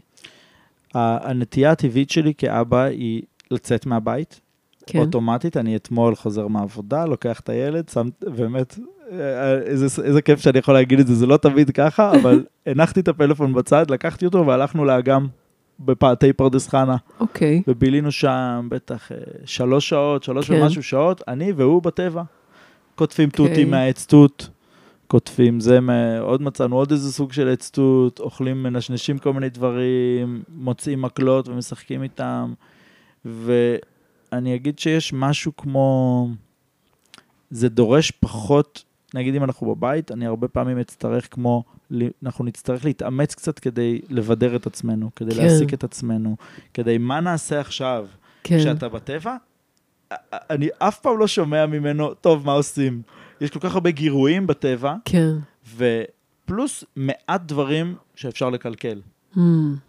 [0.95, 4.41] הנטייה הטבעית שלי כאבא היא לצאת מהבית,
[4.87, 4.99] כן.
[4.99, 8.79] אוטומטית, אני אתמול חוזר מהעבודה, לוקח את הילד, שם, באמת,
[9.13, 13.01] אה, איזה, איזה כיף שאני יכול להגיד את זה, זה לא תמיד ככה, אבל הנחתי
[13.01, 15.27] את הפלאפון בצד, לקחתי אותו והלכנו לאגם
[15.85, 20.63] בפאתי פרדס חנה, אוקיי, ובילינו שם בטח אה, שלוש שעות, שלוש כן.
[20.63, 22.23] ומשהו שעות, אני והוא בטבע.
[22.95, 23.49] קוטפים אוקיי.
[23.49, 24.49] תותים מהעץ תות,
[25.07, 25.79] קוטפים זה,
[26.21, 31.49] עוד מצאנו עוד איזה סוג של עץ תות, אוכלים, מנשנשים כל מיני דברים, מוצאים מקלות
[31.49, 32.53] ומשחקים איתם,
[33.25, 36.29] ואני אגיד שיש משהו כמו,
[37.51, 41.65] זה דורש פחות, נגיד אם אנחנו בבית, אני הרבה פעמים אצטרך כמו,
[42.25, 45.43] אנחנו נצטרך להתאמץ קצת כדי לבדר את עצמנו, כדי כן.
[45.43, 46.37] להעסיק את עצמנו,
[46.75, 48.07] כדי מה נעשה עכשיו,
[48.45, 48.59] כן.
[48.59, 49.37] כשאתה בטבע,
[50.33, 53.03] אני אף פעם לא שומע ממנו, טוב, מה עושים?
[53.41, 55.33] יש כל כך הרבה גירויים בטבע, כן.
[55.77, 59.01] ופלוס מעט דברים שאפשר לקלקל,
[59.37, 59.39] Mm.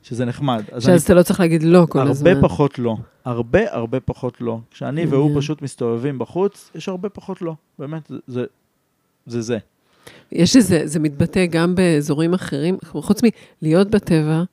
[0.04, 0.64] שזה נחמד.
[0.72, 2.32] אז אני שאז אתה לא צריך להגיד לא כל הזמן.
[2.32, 2.98] הרבה פחות לא.
[3.26, 4.60] הרבה הרבה פחות לא.
[4.72, 5.42] כשאני והוא מעניין.
[5.42, 7.56] פשוט מסתובבים בחוץ, יש הרבה פחות לא.
[7.80, 8.46] באמת, זה.
[9.26, 9.58] זה זה.
[10.32, 13.22] יש איזה, זה מתבטא גם באזורים אחרים, חוץ
[13.62, 14.44] מלהיות בטבע,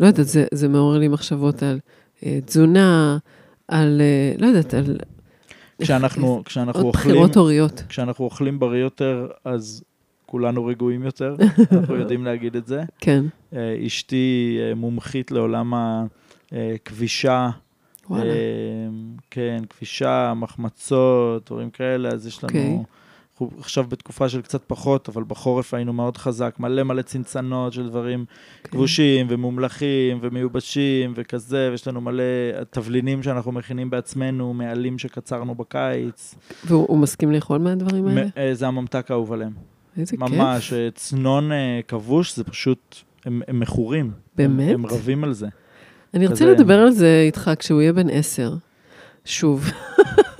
[0.00, 1.78] לא יודעת, זה, זה מעורר לי מחשבות על
[2.26, 3.18] אה, תזונה,
[3.68, 4.96] על, אה, לא יודעת, על
[5.82, 7.82] כשאנחנו, כשאנחנו עוד אוכלים, בחירות הוריות.
[7.88, 9.84] כשאנחנו אוכלים בריא יותר, אז
[10.26, 11.36] כולנו רגועים יותר,
[11.72, 12.82] אנחנו יודעים להגיד את זה.
[13.00, 15.72] כן, אה, אשתי אה, מומחית לעולם
[16.52, 17.50] הכבישה,
[18.10, 18.24] וואלה.
[18.24, 18.36] אה,
[19.30, 22.48] כן, כבישה, מחמצות, דברים כאלה, אז יש לנו...
[22.48, 22.78] אוקיי.
[23.34, 27.88] אנחנו עכשיו בתקופה של קצת פחות, אבל בחורף היינו מאוד חזק, מלא מלא צנצנות של
[27.88, 28.24] דברים
[28.62, 28.70] כן.
[28.70, 32.22] כבושים ומומלכים ומיובשים וכזה, ויש לנו מלא
[32.70, 36.34] תבלינים שאנחנו מכינים בעצמנו, מעלים שקצרנו בקיץ.
[36.64, 38.26] והוא הוא מסכים לאכול מהדברים האלה?
[38.36, 39.52] אה, זה הממתק האהוב עליהם.
[39.98, 40.20] איזה כיף.
[40.20, 44.10] ממש, אה, צנון אה, כבוש זה פשוט, הם הם מכורים.
[44.36, 44.74] באמת?
[44.74, 45.46] הם, הם רבים על זה.
[46.14, 48.54] אני רוצה לדבר על זה איתך כשהוא יהיה בן עשר.
[49.24, 49.64] שוב.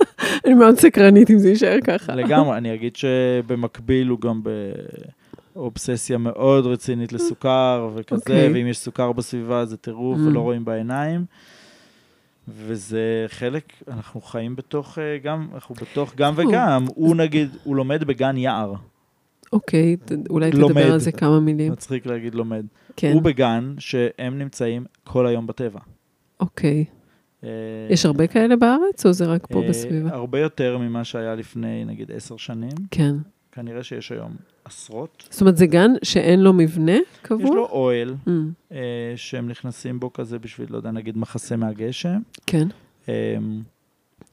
[0.45, 2.15] אני מאוד סקרנית אם זה יישאר ככה.
[2.15, 4.41] לגמרי, אני אגיד שבמקביל הוא גם
[5.55, 8.53] באובססיה מאוד רצינית לסוכר וכזה, אוקיי.
[8.53, 10.21] ואם יש סוכר בסביבה זה טירוף Mm.
[10.27, 11.25] ולא רואים בעיניים.
[12.47, 16.33] וזה חלק, אנחנו חיים בתוך אה, גם, אנחנו בתוך גם.
[16.37, 16.85] וגם.
[16.95, 18.73] הוא נגיד, הוא לומד בגן יער,
[19.53, 19.97] אוקיי,
[20.29, 20.51] אולי.
[20.51, 21.71] תדבר על זה כמה מילים.
[21.71, 22.65] מצחיק להגיד לומד.
[22.95, 25.79] כן, הוא בגן שהם נמצאים כל היום בטבע.
[26.39, 26.85] אוקיי.
[27.45, 27.49] אה,
[27.89, 30.09] יש הרבה כאלה בארץ, או זה רק פה אה, בסביבה?
[30.13, 32.69] הרבה יותר ממה שהיה לפני נגיד עשר שנים.
[32.91, 33.15] כן.
[33.51, 35.27] כנראה שיש היום עשרות.
[35.29, 37.43] זאת אומרת, זה גן שאין לו מבנה קבוע?
[37.43, 38.29] יש לו אוהל, Mm,
[38.71, 38.77] אה,
[39.15, 42.19] שהם נכנסים בו כזה בשביל, לא יודע, נגיד מחסה מהגשם.
[42.45, 42.67] כן.
[43.09, 43.37] אה,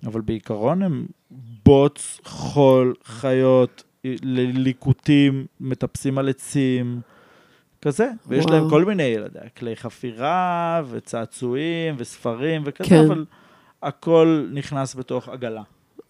[0.06, 1.06] אבל בעיקרון הם
[1.64, 3.84] בוץ, חול, חיות,
[4.54, 7.00] ליקוטים, מטפסים על עצים,
[7.82, 8.10] כזה.
[8.26, 8.56] ויש וואו.
[8.56, 13.04] להם כל מיני, לא יודע, כלי חפירה וצעצועים וספרים וכזה, כן.
[13.06, 13.24] אבל
[13.82, 15.62] הכל נכנס בתוך עגלה.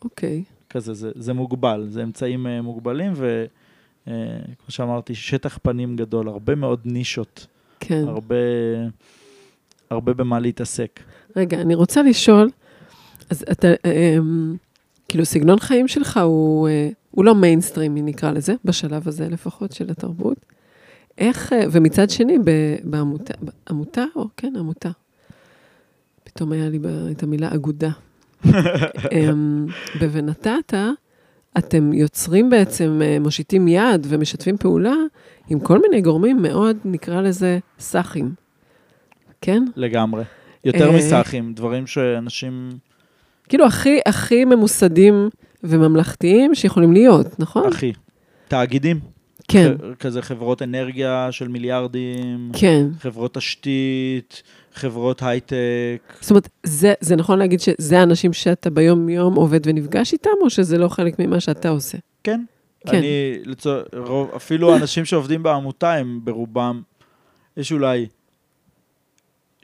[0.04, 0.42] אוקיי.
[0.70, 4.12] כזה, זה, זה מוגבל, זה אמצעים אה, מוגבלים, וכמו
[4.68, 7.46] שאמרתי, שטח פנים גדול, הרבה מאוד נישות,
[7.80, 8.04] כן.
[8.08, 8.35] הרבה,
[9.90, 11.00] הרבה במה להתעסק.
[11.37, 12.50] רגע, אני רוצה לשאול,
[13.30, 14.56] אז אתה, אה, אמ,
[15.08, 19.90] כאילו, סגנון חיים שלך הוא, אה, הוא לא מיינסטרימי, נקרא לזה, בשלב הזה לפחות של
[19.90, 20.37] התרבות.
[21.18, 22.38] איך, אה, ומצד שני,
[22.85, 23.35] בעמותה,
[23.70, 24.90] עמותה, או כן, עמותה.
[26.25, 26.79] פתאום היה לי
[27.11, 27.90] את המילה אגודה.
[29.12, 29.66] אמ,
[30.00, 30.74] ב"ונטעת",
[31.59, 34.94] אתם יוצרים בעצם, אה, מושיטים יד ומשתפים פעולה
[35.48, 38.35] עם כל מיני גורמים מאוד, נקרא לזה, סאחים.
[39.40, 39.64] כן?
[39.77, 40.25] לגמרי.
[40.64, 40.96] יותר אה.
[40.96, 42.70] מסאחים, דברים שאנשים
[43.48, 45.29] כאילו הכי, הכי ממוסדים
[45.64, 47.68] וממלכתיים שיכולים להיות, נכון?
[47.68, 47.92] אחי.
[48.48, 49.12] תאגידים.
[49.52, 52.86] כן, כזה חברות אנרגיה של מיליארדים, כן.
[53.00, 54.42] חברות תשתית,
[54.74, 55.56] חברות הייטק.
[56.20, 60.78] זאת אומרת, זה, זה נכון להגיד שזה האנשים שאתה ביום-יום עובד ונפגש איתם, או שזה
[60.78, 61.98] לא חלק ממה שאתה עושה?
[62.24, 62.44] כן.
[62.86, 62.96] כן.
[62.96, 63.78] אני, לצור...
[63.96, 66.82] רוב, אפילו האנשים שעובדים בעמותה הם ברובם,
[67.56, 68.06] יש אולי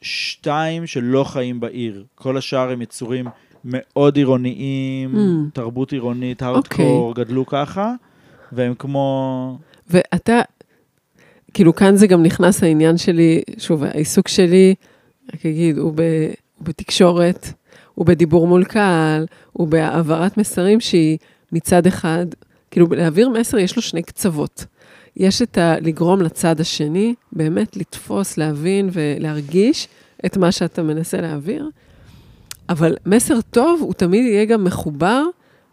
[0.03, 2.05] שתיים שלא חיים בעיר.
[2.14, 3.27] כל השאר הם יצורים
[3.64, 5.51] מאוד עירוניים, Mm.
[5.53, 7.92] תרבות עירונית, הארדקור, גדלו ככה,
[8.53, 9.59] והם כמו...
[9.90, 10.40] ואתה,
[11.55, 14.74] כאילו כאן זה גם נכנס העניין שלי, שוב, העיסוק שלי,
[15.35, 16.01] רק אגיד, הוא, ב,
[16.59, 17.53] הוא בתקשורת,
[17.94, 21.18] הוא בדיבור מול קהל, הוא בהעברת מסרים שהיא
[21.53, 22.27] מצד אחד,
[22.70, 24.64] כאילו להעביר מסר יש לו שני קצוות.
[25.16, 25.74] יש את ה...
[25.81, 29.88] לגרום לצד השני, באמת לתפוס, להבין ולהרגיש
[30.27, 31.68] את מה שאתה מנסה להעביר,
[32.68, 35.22] אבל מסר טוב הוא תמיד יהיה גם מחובר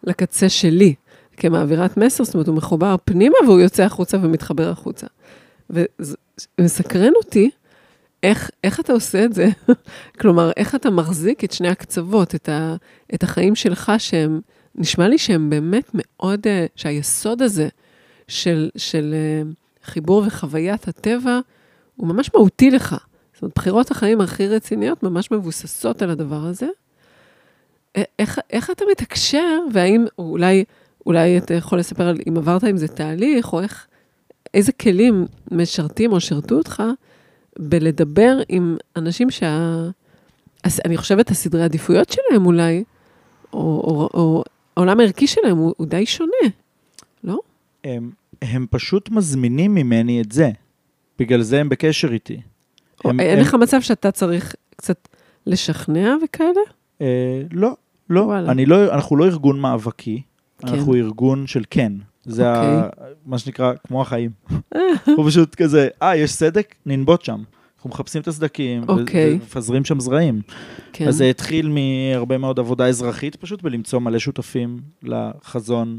[0.04, 0.94] לקצה שלי.
[1.36, 5.06] כמעבירת מסר, זאת אומרת, הוא מחובר פנימה והוא יוצא החוצה ומתחבר החוצה.
[6.58, 7.50] ומסקרן אותי
[8.22, 9.48] איך, איך אתה עושה את זה,
[10.20, 12.76] כלומר, איך אתה מחזיק את שני הקצוות, את, ה,
[13.14, 14.40] את החיים שלך, שהם,
[14.74, 17.68] נשמע לי שהם באמת מאוד, אה, שהיסוד הזה
[18.28, 19.50] של, של אה,
[19.84, 21.40] חיבור וחוויית הטבע,
[21.96, 22.96] הוא ממש מהותי לך.
[23.34, 26.66] זאת אומרת, בחירות החיים הכי רציניות ממש מבוססות על הדבר הזה.
[28.18, 30.64] איך, איך אתה מתקשר, והאם אולי,
[31.06, 33.86] אולי אתה יכול לספר על אם עברת עם זה תהליך, או איך,
[34.54, 36.82] איזה כלים משרתים או שירתו אותך
[37.58, 39.82] בלדבר עם אנשים שה...
[40.84, 42.84] אני חושבת, הסדרי עדיפויות שלהם אולי,
[43.52, 44.44] או, או, או
[44.76, 46.48] העולם הערכי שלהם הוא, הוא די שונה,
[47.24, 47.38] לא?
[47.84, 48.10] הם,
[48.42, 50.50] הם פשוט מזמינים ממני את זה.
[51.18, 52.40] בגלל זה הם בקשר איתי.
[53.04, 55.08] או, הם- אין הם- לך מצב שאתה צריך קצת
[55.46, 56.60] לשכנע וכאלה?
[57.00, 57.76] אה, לא,
[58.10, 58.20] לא.
[58.20, 58.50] וואלה.
[58.50, 60.22] אני לא, אנחנו לא ארגון מאבקי,
[60.58, 60.68] כן.
[60.68, 61.92] אנחנו ארגון של כן.
[62.24, 63.12] זה ה, אוקיי.
[63.26, 64.30] מה שנקרא, כמו החיים.
[65.16, 66.74] הוא פשוט כזה, אה, יש סדק?
[66.86, 67.42] ננבוט שם.
[67.76, 69.32] אנחנו מחפשים את הסדקים, ו- אוקיי.
[69.32, 70.40] ומפזרים שם זרעים.
[70.92, 71.08] כן.
[71.08, 75.98] אז זה התחיל מהרבה מאוד עבודה אזרחית, פשוט בלמצוא מלא שותפים לחזון,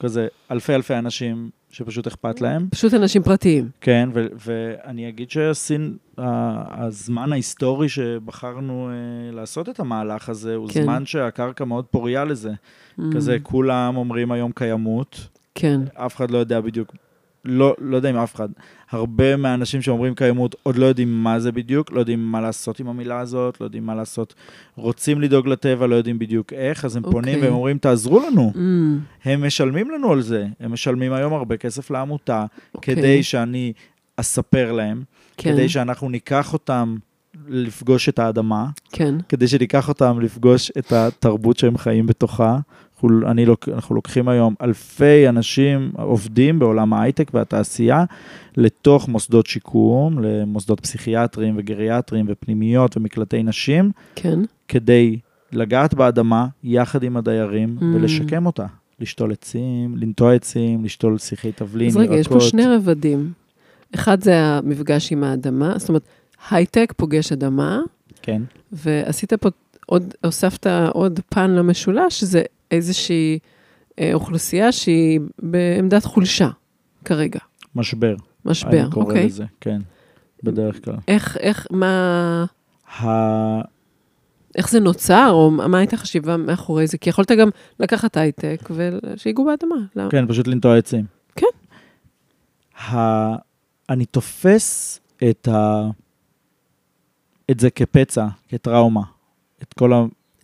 [0.00, 2.68] כזה אלפי אלפי אנשים שפשוט אכפת להם.
[2.70, 3.68] פשוט אנשים פרטיים.
[3.80, 8.94] כן, ו- ואני אגיד שהסין, הזמן ההיסטורי שבחרנו אה,
[9.32, 10.82] לעשות את המהלך הזה, הוא כן.
[10.82, 12.50] זמן שהקרקע מאוד פוריה לזה.
[13.14, 16.94] כזה, Mm, כולם אומרים היום קיימות, כן, אף אחד לא יודע בדיוק,
[17.44, 18.48] לא, לא יודע אם אף אחד,
[18.92, 22.88] הרבה מהאנשים שאומרים קיימות עוד לא יודעים מה זה בדיוק, לא יודעים מה לעשות עם
[22.88, 24.34] המילה הזאת, לא יודעים מה לעשות,
[24.76, 27.48] רוצים לדאוג לטבע, לא יודעים בדיוק איך, אז הם פונים אוקיי.
[27.48, 28.52] והם אומרים, תעזרו לנו.
[28.54, 28.58] Mm,
[29.28, 32.96] הם משלמים לנו על זה, הם משלמים היום הרבה כסף לעמותה, אוקיי.
[32.96, 33.72] כדי שאני
[34.16, 35.02] אספר להם,
[35.36, 36.96] כן, כדי שאנחנו ניקח אותם
[37.48, 42.58] לפגוש את האדמה, כן, כדי שניקח אותם לפגוש את התרבות שהם חיים בתוכה.
[43.04, 48.04] אנחנו, אני אנחנו לוקחים היום אלפי אנשים עובדים בעולם ההייטק והתעשייה
[48.56, 54.38] לתוך מוסדות שיקום, למוסדות פסיכיאטריים וגריאטריים ופנימיות ומקלטי נשים, כן.
[54.68, 55.18] כדי
[55.52, 57.84] לגעת באדמה יחד עם הדיירים Mm.
[57.94, 58.66] ולשקם אותה.
[59.00, 63.32] לשתול עצים, לנטוע עצים, לשתול שיחי תבלין, אז רגע, יש פה שני רבדים.
[63.94, 66.02] אחד זה המפגש עם האדמה, זאת אומרת,
[66.50, 67.80] הייטק פוגש אדמה,
[68.22, 69.48] כן, ועשית פה
[69.86, 73.38] עוד, הוספת עוד פן למשולש, שזה איזושהי
[73.98, 76.48] אה, אוכלוסייה שהיא בעמדת חולשה
[77.04, 77.40] כרגע,
[77.74, 78.14] משבר.
[78.44, 79.26] משבר, אני קורא אוקיי?
[79.26, 79.80] לזה, כן,
[80.42, 80.96] בדרך כלל.
[81.08, 82.44] איך, איך, מה,
[83.00, 83.06] ה...
[84.56, 86.98] איך זה נוצר, או מה הייתה חשיבה מאחורי זה?
[86.98, 87.48] כי יכולת גם
[87.80, 89.76] לקחת הייטק ושיגעו באדמה.
[89.96, 90.10] למה?
[90.10, 91.04] כן, פשוט לנטוע עצים.
[91.36, 91.46] כן.
[92.78, 93.36] ה...
[93.90, 95.82] אני תופס את, ה...
[97.50, 99.02] את זה כפצע, כטראומה,
[99.62, 99.92] את כל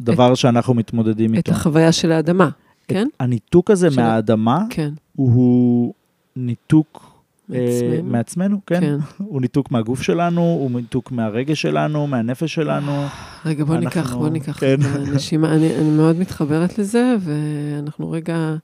[0.01, 1.53] הדבר שאנחנו מתמודדים את איתו.
[1.53, 2.49] החוויה של האדמה,
[2.89, 3.07] כן?
[3.17, 4.91] את הניתוק הזה של מהאדמה כן.
[5.17, 5.95] הוא
[6.37, 7.15] ניתוק
[7.55, 8.11] אה, מעצמנו.
[8.11, 8.81] מעצמנו, כן.
[8.81, 8.97] כן.
[9.25, 13.05] הוא ניתוק מהגוף שלנו, הוא ניתוק מהרגש שלנו, מהנפש שלנו.
[13.45, 14.77] רגע, בוא אנחנו- ניקח, בוא ניקח כן.
[14.81, 15.55] את הנשימה.
[15.55, 18.55] אני, אני מאוד מתחברת לזה, ואנחנו רגע...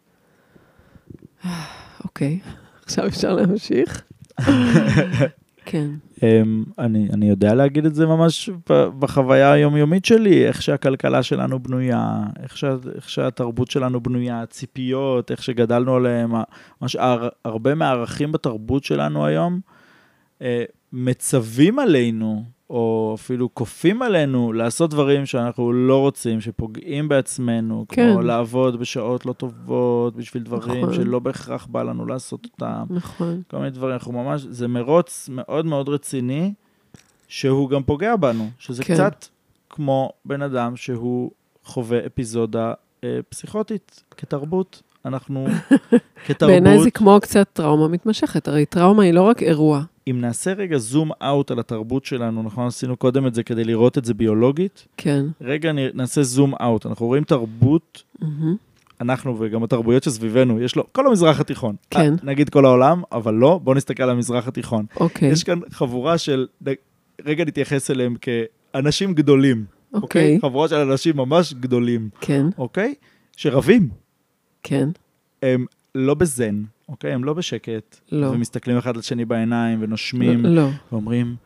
[2.04, 2.38] אוקיי,
[2.84, 4.02] עכשיו אפשר להמשיך?
[5.64, 5.90] כן,
[6.22, 8.50] אמ, אני, אני יודע להגיד את זה ממש
[8.98, 15.42] בחוויה היומיומית שלי, איך שהכלכלה שלנו בנויה, איך, שה, איך שהתרבות שלנו בנויה, הציפיות, איך
[15.42, 16.32] שגדלנו עליהם,
[16.80, 19.60] ממש הר, הרבה מהערכים בתרבות שלנו היום
[20.42, 22.44] אה, מצווים עלינו,
[22.74, 28.12] או אפילו כופים עלינו לעשות דברים שאנחנו לא רוצים, שפוגעים בעצמנו, כן.
[28.12, 30.94] כמו לעבוד בשעות לא טובות, בשביל דברים נכון.
[30.94, 32.84] שלא בהכרח בא לנו לעשות אותם.
[32.90, 33.42] נכון.
[33.50, 36.52] כל מיני דברים, אנחנו ממש, זה מרוץ מאוד מאוד רציני,
[37.28, 38.94] שהוא גם פוגע בנו, שזה כן.
[38.94, 39.26] קצת
[39.70, 41.30] כמו בן אדם שהוא
[41.64, 42.72] חווה אפיזודה
[43.04, 44.82] אה, פסיכוטית כתרבות.
[45.04, 45.46] אנחנו
[46.26, 49.82] כתרבות, בעיניי זה כמו קצת טראומה מתמשכת, הרי טראומה היא לא רק אירוע.
[50.10, 53.98] אם נעשה רגע זום אאוט על התרבות שלנו, נכון, עשינו קודם את זה כדי לראות
[53.98, 55.24] את זה ביולוגית, כן.
[55.40, 56.86] רגע נעשה זום אאוט.
[56.86, 58.02] אנחנו רואים תרבות.
[59.00, 61.76] אנחנו וגם התרבויות שסביבנו, יש לו, כל המזרח התיכון.
[61.90, 62.12] כן.
[62.12, 64.86] אה, נגיד כל העולם, אבל לא, בואו נסתכל על המזרח התיכון.
[64.96, 65.28] אוקיי.
[65.28, 66.46] יש כאן חבורה של,
[67.24, 70.02] רגע נתייחס אליהם כאנשים גדולים, אוקיי?
[70.02, 70.38] אוקיי.
[70.40, 72.94] חבורה של אנשים ממש גדולים, כן, אוקיי?
[73.36, 73.88] שרבים.
[74.62, 74.88] כן.
[75.42, 77.12] הם לא בזן, אוקיי?
[77.12, 78.00] הם לא בשקט.
[78.12, 78.26] לא.
[78.26, 80.68] ומסתכלים אחד לשני בעיניים ונושמים, לא.
[80.92, 81.36] ואומרים,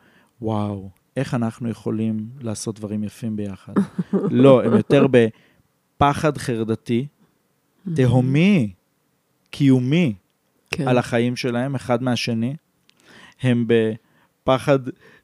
[0.41, 3.73] וואו, איך אנחנו יכולים לעשות דברים יפים ביחד?
[4.31, 7.07] לא, הם יותר בפחד חרדתי,
[7.95, 8.73] תהומי,
[9.49, 10.13] קיומי,
[10.71, 10.87] כן.
[10.87, 12.55] על החיים שלהם, אחד מהשני.
[13.41, 14.79] הם בפחד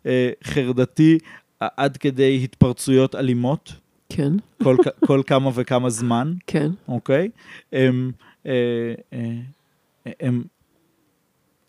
[0.06, 1.18] אה, חרדתי
[1.60, 3.74] עד כדי התפרצויות אלימות,
[4.10, 4.76] כן, כל,
[5.06, 6.34] כל כמה וכמה זמן.
[6.48, 6.72] כן.
[6.88, 7.30] אוקיי?
[7.74, 8.12] הם,
[8.46, 8.52] אה,
[9.14, 9.40] אה,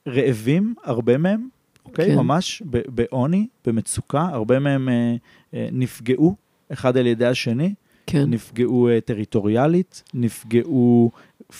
[0.08, 1.48] רעבים, הרבה מהם,
[1.84, 2.06] אוקיי?
[2.06, 2.16] כן.
[2.16, 5.16] ממש בעוני, במצוקה, הרבה מהם אה,
[5.54, 6.36] אה, נפגעו
[6.72, 7.74] אחד על ידי השני,
[8.06, 11.10] כן, נפגעו אה, טריטוריאלית, נפגעו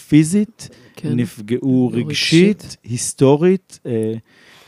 [0.08, 1.12] פיזית, כן.
[1.12, 2.62] נפגעו רגשית.
[2.62, 4.12] רגשית, היסטורית, אה,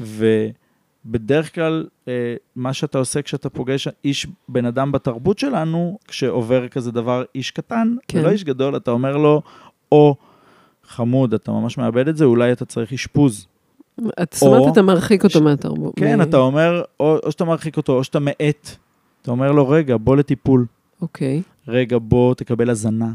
[0.01, 6.93] ובדרך כלל אה, מה שאתה עושה כשאתה פוגש איש, בן אדם בתרבות שלנו, כשעובר כזה
[6.93, 8.19] דבר איש קטן, כן.
[8.19, 9.43] ולא איש גדול, אתה אומר לו,
[9.93, 10.17] או
[10.89, 13.47] חמוד, אתה ממש מאבד את זה, אולי אתה צריך אשפוז.
[14.23, 15.93] את- זאת אומרת, או- אתה מרחיק אותו ש- מהתרבות.
[15.97, 18.71] כן, מ- אתה אומר, או, או שאתה מרחיק אותו, או שאתה מאט.
[19.23, 20.67] אתה אומר לו, רגע, בוא לטיפול.
[21.03, 23.13] אוקיי, רגע, בוא תקבל הזנה.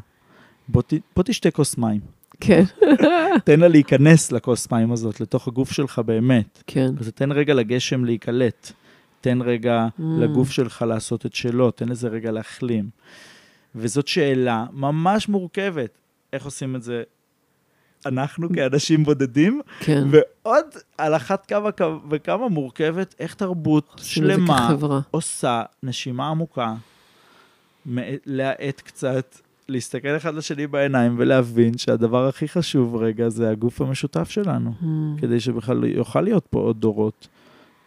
[0.67, 1.99] בוא, ת, בוא תשתה כוס מים.
[2.39, 2.63] כן,
[3.45, 6.63] תן לה להיכנס לכוס מים הזאת, לתוך הגוף שלך באמת.
[6.67, 6.91] כן.
[6.99, 8.71] אז תן רגע לגשם להיקלט.
[9.21, 10.01] תן רגע Mm.
[10.19, 12.89] לגוף שלך לעשות את שלו, תן לזה רגע להחלים.
[13.75, 15.89] וזאת שאלה ממש מורכבת.
[16.33, 17.03] איך עושים את זה
[18.05, 19.61] אנחנו כאנשים בודדים?
[19.79, 20.03] כן.
[20.11, 20.65] ועוד
[20.97, 21.69] על אחת כמה
[22.09, 24.75] וכמה מורכבת, איך תרבות שלמה.
[25.11, 26.73] עושה נשימה עמוקה,
[28.25, 29.37] להאט קצת,
[29.69, 34.85] להסתכל אחד לשני בעיניים ולהבין שהדבר הכי חשוב רגע זה הגוף המשותף שלנו, Mm,
[35.21, 37.27] כדי שבכלל יוכל להיות פה עוד דורות.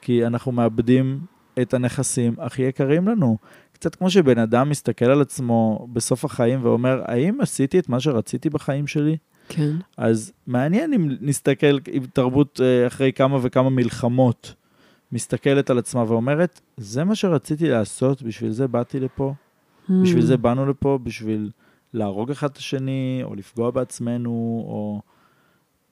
[0.00, 1.20] כי אנחנו מאבדים
[1.62, 3.37] את הנכסים הכי יקרים לנו.
[3.72, 8.50] קצת כמו שבן אדם מסתכל על עצמו בסוף החיים ואומר, האם עשיתי את מה שרציתי
[8.50, 9.16] בחיים שלי?
[9.48, 14.54] כן, אז מעניין אם נסתכל, אם תרבות אה, אחרי כמה וכמה מלחמות
[15.12, 19.35] מסתכלת על עצמה ואומרת, זה מה שרציתי לעשות, בשביל זה באתי לפה,
[19.88, 21.50] בשביל Mm, זה באנו לפה, בשביל
[21.94, 25.00] להרוג אחד את השני, או לפגוע בעצמנו, או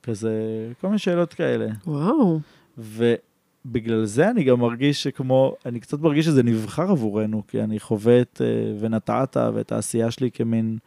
[0.02, 0.32] כזה,
[0.80, 1.66] כל מיני שאלות כאלה.
[1.86, 2.40] וואו,
[2.78, 8.20] ובגלל זה אני גם מרגיש שכמו, אני קצת מרגיש שזה נבחר עבורנו, כי אני חווה
[8.20, 10.78] את אה, ונטעת ואת העשייה שלי כמין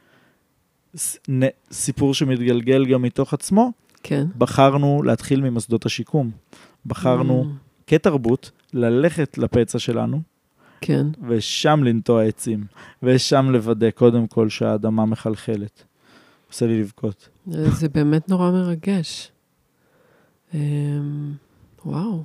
[1.72, 3.72] סיפור שמתגלגל גם מתוך עצמו.
[4.04, 4.28] כן.
[4.38, 6.32] בחרנו להתחיל ממוסדות השיקום.
[6.86, 10.22] בחרנו Mm, כתרבות ללכת לפצע שלנו,
[10.82, 12.64] כן, ושם לנטוע עצים,
[13.04, 15.84] ושם לוודא קודם כל שהאדמה מחלחלת.
[16.50, 17.30] עושה לי לבכות.
[17.48, 19.32] זה באמת נורא מרגש.
[20.54, 20.60] אמ,
[21.86, 22.24] וואו.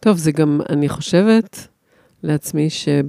[0.00, 1.68] טוב, זה גם, אני חושבת
[2.22, 3.04] לעצמי שב...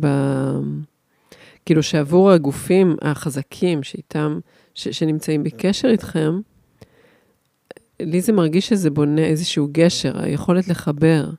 [1.65, 4.39] כאילו שעבור הגופים החזקים שאיתם,
[4.75, 6.39] ש, שנמצאים בקשר איתכם,
[7.99, 11.29] לי זה מרגיש שזה בונה איזשהו גשר, היכולת לחבר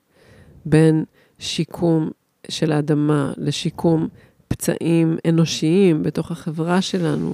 [0.64, 1.05] בין
[1.38, 2.11] שיקום
[2.49, 4.09] של האדמה לשיקום
[4.49, 7.33] פצעים אנושיים בתוך החברה שלנו,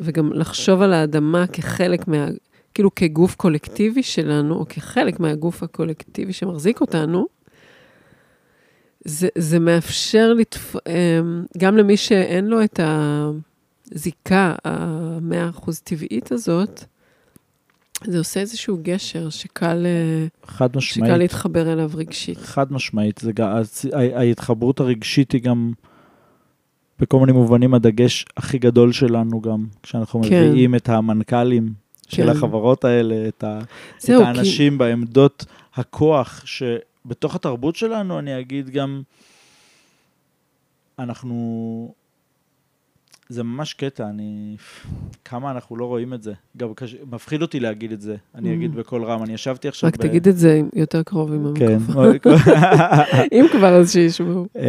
[0.00, 2.26] וגם לחשוב על האדמה כחלק מה...
[2.74, 7.26] כאילו כגוף קולקטיבי שלנו, או כחלק מהגוף הקולקטיבי שמחזיק אותנו,
[9.04, 10.76] זה, זה מאפשר לתפ...
[10.86, 12.80] אמ, גם למי שאין לו את
[13.92, 16.84] הזיקה המאה אחוז טבעית הזאת,
[18.04, 21.12] זה עושה איזשהו גשר שקל, אה, חד שקל משמעית.
[21.12, 22.38] להתחבר אליו רגשית.
[22.38, 23.18] חד משמעית.
[23.18, 23.48] זה גם,
[23.92, 25.72] ההתחברות הרגשית היא גם,
[26.98, 30.48] בכל מיני מובנים, הדגש הכי גדול שלנו גם, כשאנחנו כן.
[30.48, 31.72] מביאים את המנכ"לים
[32.08, 32.28] של כן.
[32.28, 33.60] החברות האלה, את, ה,
[33.98, 35.44] זהו, את האנשים בעמדות
[35.74, 39.02] הכוח, שבתוך התרבות שלנו, אני אגיד גם,
[40.98, 42.01] אנחנו...
[43.32, 44.56] זה ממש קטע, אני...
[45.24, 46.32] כמה אנחנו לא רואים את זה.
[46.56, 46.96] גם קש...
[47.10, 48.54] מפחיד אותי להגיד את זה, אני Mm.
[48.54, 49.22] אגיד בקול רם.
[49.22, 49.88] אני ישבתי עכשיו...
[49.88, 51.78] רק תגיד את זה יותר קרוב עם כן.
[51.94, 52.34] המיקרופון.
[53.32, 54.46] אם כבר, אז שישמעו.
[54.56, 54.62] אמ,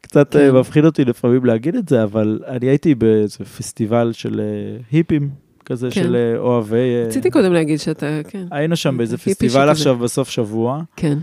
[0.00, 0.38] קצת כן.
[0.38, 5.30] אה, מפחיד אותי לפעמים להגיד את זה, אבל אני הייתי באיזה פסטיבל של אה, היפים,
[5.64, 6.02] כזה כן.
[6.02, 7.04] של אה, אוהבי...
[7.06, 9.68] רציתי קודם להגיד שאתה, כן, היינו שם באיזה פסטיבל.
[9.68, 11.18] עכשיו בסוף שבוע, כן,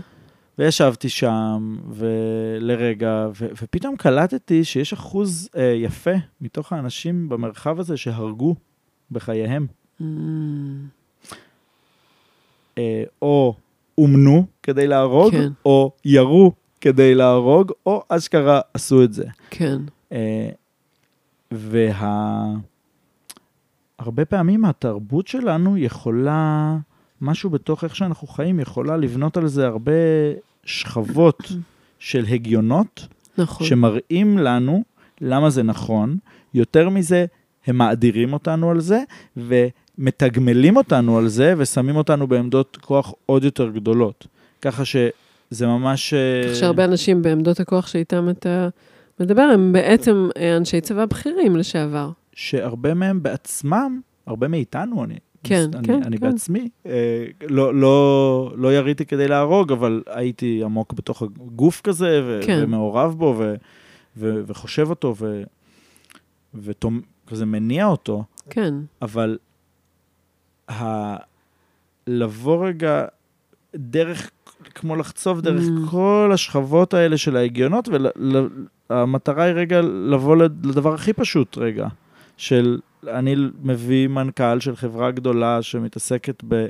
[0.58, 8.54] וישבתי שם, ולרגע, ו- ופתאום קלטתי שיש אחוז אה, יפה מתוך האנשים במרחב הזה שהרגו
[9.10, 9.66] בחייהם.
[10.00, 10.04] Mm,
[12.78, 13.54] אה, או
[13.98, 15.52] אומנו כדי להרוג, כן.
[15.64, 19.24] או ירו כדי להרוג, או אשכרה עשו את זה.
[19.50, 19.78] כן.
[20.12, 20.50] אה,
[21.50, 22.44] וה...
[23.98, 26.76] הרבה פעמים התרבות שלנו יכולה,
[27.20, 29.92] משהו בתוך איך שאנחנו חיים, יכולה לבנות על זה הרבה
[30.68, 31.52] שכבות
[31.98, 33.06] של הגיונות,
[33.38, 33.66] נכון.
[33.66, 34.82] שמראים לנו
[35.20, 36.16] למה זה נכון.
[36.54, 37.26] יותר מזה,
[37.66, 39.02] הם מאדירים אותנו על זה,
[39.36, 44.26] ומתגמלים אותנו על זה, ושמים אותנו בעמדות כוח עוד יותר גדולות.
[44.62, 46.14] ככה שזה ממש...
[46.14, 48.68] אה, כך שהרבה אנשים בעמדות הכוח שאיתם אתה
[49.20, 52.10] מדבר, הם בעצם אה, אנשי צבא בכירים לשעבר.
[52.32, 55.14] שהרבה מהם בעצמם, הרבה מאיתנו, אני,
[55.44, 56.30] כן, אני, כן, אני כן.
[56.32, 62.40] בעצמי, אה, לא, לא, לא יריתי כדי להרוג, אבל הייתי עמוק בתוך הגוף כזה, ו-
[62.46, 62.60] כן.
[62.62, 63.54] ומעורב בו, ו-
[64.16, 65.42] ו- וחושב אותו, ו-
[66.54, 68.74] וכזה מניע אותו, כן.
[69.02, 69.38] אבל...
[70.70, 71.16] ה-
[72.06, 73.04] לבוא רגע
[73.76, 74.30] דרך,
[74.74, 75.90] כמו לחצוב דרך Mm.
[75.90, 77.88] כל השכבות האלה של ההגיונות,
[78.90, 81.88] והמטרה היא רגע לבוא לד- לדבר הכי פשוט רגע,
[82.36, 86.66] של אני מביא מנכ"ל של חברה גדולה שמתעסקת ב...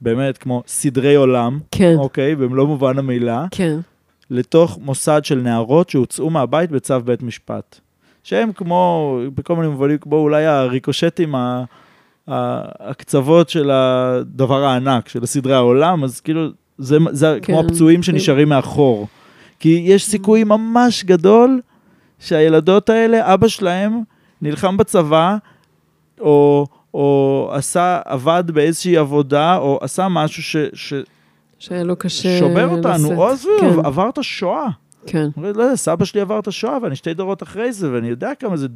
[0.00, 1.94] באמת כמו סדרי עולם, כן.
[1.98, 3.78] אוקיי, במלוא מובן המילה, כן.
[4.30, 7.80] לתוך מוסד של נערות שהוצאו מהבית בצו בית משפט.
[8.22, 11.64] שהם כמו, בכל מיני מובנים, כמו אולי הריקושטים, ה-
[12.28, 16.48] ה- הקצוות של הדבר הענק, של סדרי העולם, אז כאילו,
[16.78, 17.52] זה, זה כן.
[17.52, 19.06] כמו הפצועים שנשארים מאחור.
[19.58, 21.60] כי יש סיכוי ממש גדול
[22.18, 24.00] שהילדות האלה, אבא שלהם
[24.42, 25.36] נלחם בצבא,
[26.20, 30.94] או, או עשה, עבד באיזושהי עבודה, או עשה משהו ש, ש,
[31.58, 33.18] שהיה לו קשה שובר אותנו, לשאת.
[33.18, 33.86] או עזוב, כן.
[33.86, 34.68] עבר את השואה.
[35.06, 35.28] כן.
[35.36, 38.56] לא יודע, סבא שלי עבר את השואה ואני שתי דורות אחרי זה, ואני יודע כמה
[38.56, 38.66] זה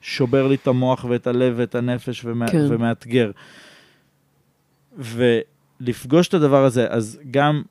[0.00, 2.66] שובר לי את המוח ואת הלב ואת הנפש ומה, כן.
[2.68, 3.30] ומאתגר.
[4.98, 7.62] ולפגוש את הדבר הזה, אז גם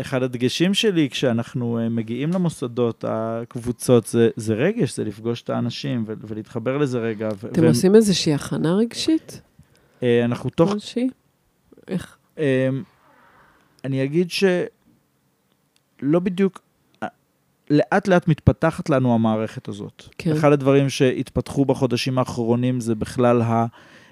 [0.00, 6.04] אחד הדגשים שלי כשאנחנו אה, מגיעים למוסדות, הקבוצות, זה, זה רגש, זה לפגוש את האנשים
[6.06, 7.28] ו- ולהתחבר לזה רגע.
[7.36, 9.40] ו- אתם והם- עושים איזושהי הכנה רגשית?
[10.02, 11.08] אה, אנחנו תוך כלשהי?
[11.88, 12.16] איך?
[12.38, 12.42] אמ,
[13.84, 14.58] אני אגיד שלא
[16.22, 16.60] בדיוק,
[17.02, 17.08] אה,
[17.70, 20.02] לאט לאט מתפתחת לנו המערכת הזאת.
[20.18, 20.32] כן.
[20.32, 23.42] אחד הדברים שהתפתחו בחודשים האחרונים זה בכלל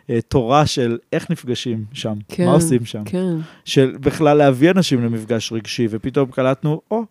[0.09, 2.47] התורה של איך נפגשים שם, כן.
[2.47, 3.05] מה עושים שם.
[3.05, 3.35] כן.
[3.65, 7.03] של בכלל להביא אנשים למפגש רגשי, ופתאום קלטנו, או,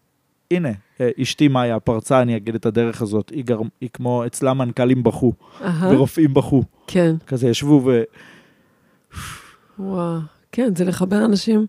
[0.51, 0.69] הנה,
[1.01, 3.59] אה, אשתי מאיה פרצה, אני אגיד את הדרך הזאת, היא, גר...
[3.81, 5.33] היא כמו אצלה מנכ"לים בכו.
[5.81, 6.63] ורופאים בכו.
[6.87, 7.15] כן.
[7.27, 8.01] כזה ישבו ו...
[9.79, 10.19] וואו.
[10.51, 11.65] כן, זה לחבר אנשים.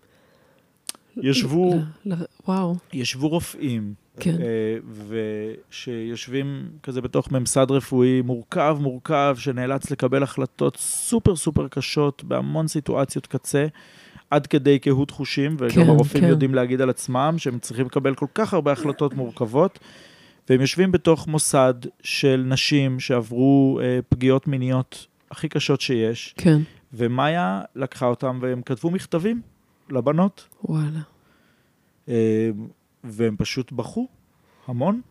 [1.17, 2.75] ישבו, ל- ל- וואו.
[2.93, 4.35] ישבו רופאים, כן.
[4.41, 4.77] אה,
[5.69, 13.27] ושיושבים כזה בתוך ממסד רפואי מורכב, מורכב, שנאלץ לקבל החלטות סופר סופר קשות בהמון סיטואציות
[13.27, 13.67] קצה,
[14.29, 16.29] עד כדי קהות חושים, וגם כן, הרופאים כן.
[16.29, 19.79] יודעים להגיד על עצמם שהם צריכים לקבל כל כך הרבה החלטות מורכבות,
[20.49, 26.61] והם יושבים בתוך מוסד של נשים שעברו אה, פגיעות מיניות הכי קשות שיש, כן.
[26.93, 29.41] ומאיה לקחה אותם והם כתבו מכתבים
[29.89, 30.47] לבנות.
[30.63, 30.99] וואלה.
[32.09, 32.49] אה,
[33.03, 34.07] והם פשוט בכו
[34.67, 35.01] המון,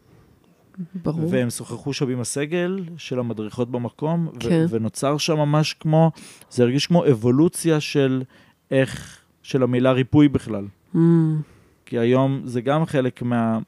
[0.94, 1.28] ברור.
[1.30, 4.64] והם שוחחו שם עם הסגל של המדריכות במקום, ו- כן.
[4.68, 6.10] ונוצר שם ממש כמו,
[6.50, 8.22] זה הרגיש כמו אבולוציה של
[8.70, 10.66] איך, של המילה ריפוי בכלל.
[10.94, 10.98] Mm,
[11.86, 13.58] כי היום זה גם חלק מה...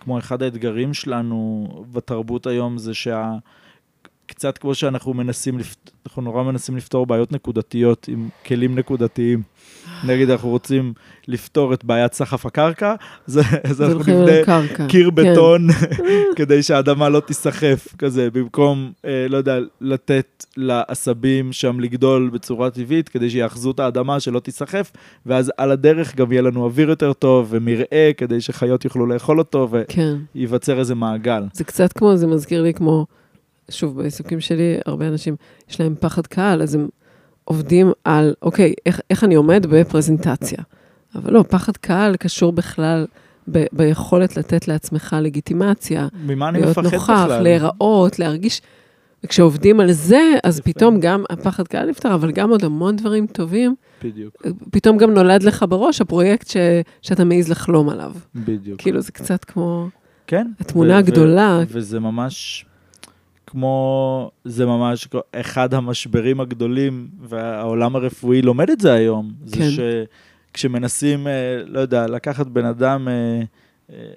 [0.00, 3.32] כמו אחד האתגרים שלנו בתרבות היום זה שה...
[4.28, 5.90] קצת כמו שאנחנו מנסים, לפת...
[6.06, 9.42] אנחנו נורא מנסים לפתור בעיות נקודתיות עם כלים נקודתיים.
[10.04, 10.92] נגיד אנחנו רוצים
[11.28, 12.94] לפתור את בעיית סחף הקרקע,
[13.28, 14.32] אז, אז אנחנו נבנה.
[14.88, 15.14] קיר כן.
[15.14, 15.68] בטון
[16.36, 23.08] כדי שהאדמה לא תיסחף כזה, במקום, אה, לא יודע, לתת לעשבים שם לגדול בצורה טבעית,
[23.08, 24.92] כדי שיאחזו את האדמה שלא תיסחף,
[25.26, 29.68] ואז על הדרך גם יהיה לנו אוויר יותר טוב ומרעה, כדי שחיות יוכלו לאכול אותו,
[29.88, 30.16] כן.
[30.34, 31.42] וייווצר איזה מעגל.
[31.52, 33.06] זה קצת כמו, זה מזכיר לי כמו,
[33.70, 35.36] שוב, בעיסוקים שלי, הרבה אנשים,
[35.70, 36.88] יש להם פחד קהל, אז הם
[37.44, 40.58] עובדים על, אוקיי, איך, איך אני עומד בפרזנטציה.
[41.14, 43.06] אבל לא, פחד קהל קשור בכלל
[43.52, 47.42] ב, ביכולת לתת לעצמך לגיטימציה, ממה אני להיות מפחד נוכח, בכלל?
[47.42, 48.60] להיראות, להרגיש.
[49.24, 50.72] וכשעובדים על זה, אז יפה.
[50.72, 55.42] פתאום גם הפחד קהל נפתר, אבל גם עוד המון דברים טובים, בדיוק, פתאום גם נולד
[55.42, 56.56] לך בראש הפרויקט ש,
[57.02, 58.12] שאתה מעז לחלום עליו.
[58.34, 58.80] בדיוק.
[58.80, 59.88] כאילו, זה קצת כמו
[60.26, 60.46] כן.
[60.60, 61.60] התמונה ו- הגדולה.
[61.62, 62.64] ו- וזה ממש
[63.48, 69.32] כמו, זה ממש אחד המשברים הגדולים, והעולם הרפואי לומד את זה היום.
[69.44, 69.68] זה כן.
[70.52, 71.32] כשמנסים, אה,
[71.66, 73.42] לא יודע, לקחת בן אדם, אה,
[73.92, 74.12] אה,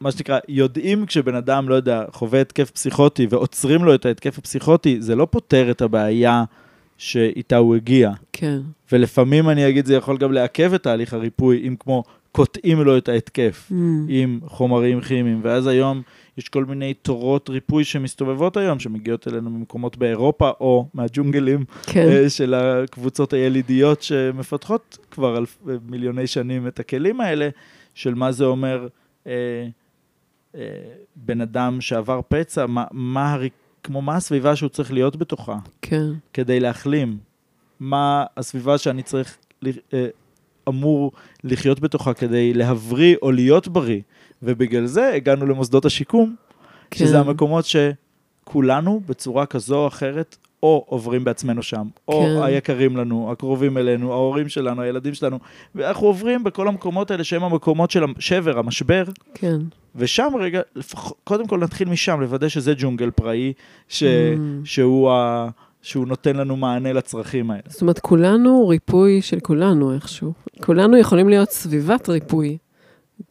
[0.00, 5.00] מה שנקרא, יודעים כשבן אדם, לא יודע, חווה התקף פסיכוטי ועוצרים לו את ההתקף הפסיכוטי,
[5.00, 6.44] זה לא פותר את הבעיה
[6.98, 8.10] שאיתה הוא הגיע.
[8.32, 8.58] כן.
[8.92, 13.08] ולפעמים אני אגיד, זה יכול גם לעכב את תהליך הריפוי, אם כמו קוטעים לו את
[13.08, 13.74] ההתקף Mm.
[14.08, 15.40] עם חומרים כימיים.
[15.42, 16.02] ואז היום
[16.38, 22.08] יש כל מיני תורות ריפוי שמסתובבות היום, שמגיעות אלינו ממקומות באירופה או מהג'ונגלים כן.
[22.08, 25.58] אה, של הקבוצות הילידיות שמפתחות כבר אלף,
[25.88, 27.48] מיליוני שנים את הכלים האלה,
[27.94, 28.88] של מה זה אומר
[29.26, 29.32] אה,
[30.54, 30.60] אה,
[31.16, 33.36] בן אדם שעבר פצע, מה, מה,
[33.82, 35.58] כמו מה הסביבה שהוא צריך להיות בתוכה.
[35.82, 36.06] כן.
[36.32, 37.18] כדי להחלים?
[37.80, 40.06] מה הסביבה שאני צריך, אה,
[40.68, 41.12] אמור
[41.44, 44.00] לחיות בתוכה כדי להבריא או להיות בריא?
[44.42, 46.34] ובגלל זה הגענו למוסדות השיקום,
[46.90, 47.04] כן.
[47.04, 47.64] שזה המקומות
[48.44, 52.42] שכולנו בצורה כזו או אחרת, או עוברים בעצמנו שם, או כן.
[52.42, 55.38] היקרים לנו, הקרובים אלינו, ההורים שלנו, הילדים שלנו,
[55.74, 59.58] ואנחנו עוברים בכל המקומות האלה שהם המקומות של השבר, המשבר, כן.
[59.96, 63.52] ושם רגע, לפח, קודם כל נתחיל משם, לוודא שזה ג'ונגל פראי,
[63.88, 64.06] ש, Mm.
[64.64, 65.48] שהוא, ה,
[65.82, 67.62] שהוא נותן לנו מענה לצרכים האלה.
[67.68, 70.32] זאת אומרת, כולנו ריפוי של כולנו איכשהו.
[70.62, 72.58] כולנו יכולים להיות סביבת ריפוי.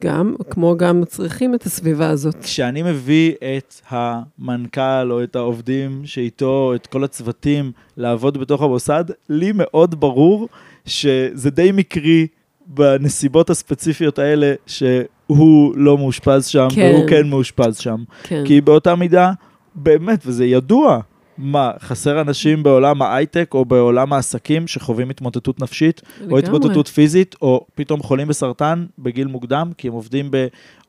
[0.03, 2.35] גם, כמו גם צריכים את הסביבה הזאת.
[2.43, 9.51] כשאני מביא את המנכ"ל או את העובדים שאיתו, את כל הצוותים, לעבוד בתוך המוסד, לי
[9.55, 10.47] מאוד ברור
[10.85, 12.27] שזה די מקרי
[12.67, 16.91] בנסיבות הספציפיות האלה, שהוא לא מאושפז שם, כן.
[16.95, 18.03] והוא כן מאושפז שם.
[18.23, 18.43] כן.
[18.47, 19.31] כי באותה מידה,
[19.75, 20.99] באמת, וזה ידוע,
[21.37, 26.39] מה, חסר אנשים בעולם ההייטק או בעולם העסקים שחווים התמוטטות נפשית, או לגמרי.
[26.39, 30.31] התמוטטות פיזית, או פתאום חולים בסרטן בגיל מוקדם, כי הם עובדים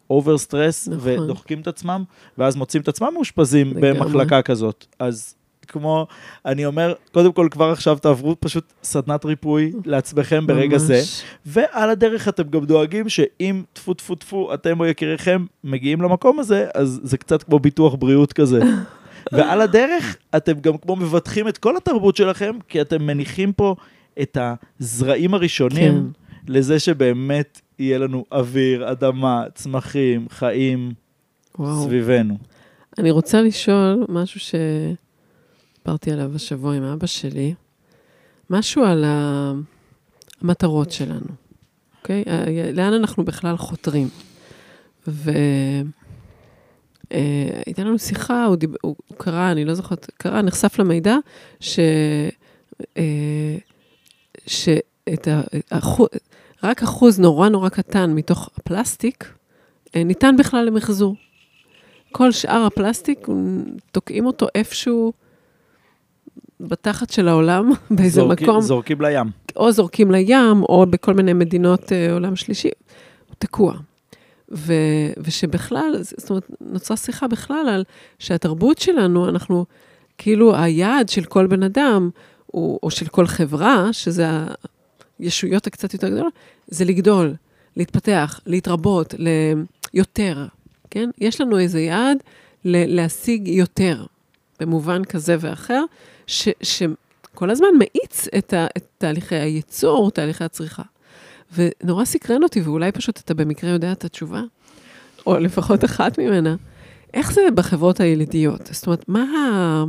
[0.08, 1.00] ב over stress נכון.
[1.02, 2.04] ודוחקים את עצמם,
[2.38, 3.72] ואז מוצאים את עצמם מאושפזים.
[3.80, 4.86] במחלקה כזאת.
[4.98, 5.34] אז
[5.68, 6.06] כמו,
[6.46, 11.22] אני אומר, קודם כל כבר עכשיו תעברו פשוט סדנת ריפוי לעצמכם ברגע זה, ממש.
[11.46, 16.66] ועל הדרך אתם גם דואגים שאם טפו טפו טפו אתם או יקיריכם מגיעים למקום הזה,
[16.74, 18.60] אז זה קצת כמו ביטוח בריאות כזה.
[19.32, 23.74] ועל הדרך אתם גם כמו מבטחים את כל התרבות שלכם, כי אתם מניחים פה
[24.22, 24.38] את
[24.80, 26.52] הזרעים הראשונים כן.
[26.52, 30.92] לזה שבאמת יהיה לנו אוויר, אדמה, צמחים, חיים
[31.58, 31.84] וואו.
[31.84, 32.38] סביבנו.
[32.98, 37.54] אני רוצה לשאול משהו שדיברתי עליו השבוע עם אבא שלי,
[38.50, 39.04] משהו על
[40.42, 41.26] המטרות שלנו,
[42.02, 42.24] אוקיי?
[42.26, 44.08] ה- לאן אנחנו בכלל חותרים.
[47.10, 48.70] והייתה לנו שיחה, הוא, דיב...
[48.82, 51.16] הוא קרא, אני לא זוכרת, קרא, נחשף למידע,
[51.60, 51.78] ש...
[52.96, 53.56] אה,
[54.46, 55.40] שאת ה...
[55.70, 56.06] האחו-
[56.62, 59.32] רק אחוז נורא נורא קטן מתוך הפלסטיק
[59.96, 61.16] אה, ניתן בכלל למחזור.
[62.12, 63.26] כל שאר הפלסטיק,
[63.92, 65.12] תוקעים אותו איפשהו
[66.60, 69.26] בתחת של העולם, באיזה זורקים- מקום, זורקים לים.
[69.56, 72.68] או זורקים לים, או בכל מיני מדינות אה, עולם שלישי,
[73.26, 73.74] הוא תקוע.
[74.52, 74.72] ו,
[75.18, 77.84] ושבכלל, זאת אומרת, נוצרה שיחה בכלל על
[78.18, 79.64] שהתרבות שלנו, אנחנו,
[80.18, 82.10] כאילו היעד של כל בן אדם,
[82.46, 84.26] הוא, או של כל חברה, שזה
[85.18, 86.32] הישויות הקצת יותר גדולות,
[86.66, 87.34] זה לגדול,
[87.76, 89.14] להתפתח, להתרבות,
[89.94, 90.46] ליותר,
[90.90, 91.10] כן?
[91.18, 92.18] יש לנו איזה יעד
[92.64, 94.04] ל- להשיג יותר,
[94.60, 95.84] במובן כזה ואחר,
[96.26, 100.82] ש, שכל הזמן מאיץ את, ה, את תהליכי הייצור, תהליכי הצריכה.
[101.54, 104.42] ונורא סקרן אותי, ואולי פשוט אתה במקרה יודע את התשובה,
[105.26, 106.56] או לפחות אחת ממנה.
[107.14, 108.68] איך זה בחברות הילידיות?
[108.72, 109.84] זאת אומרת, מה ה...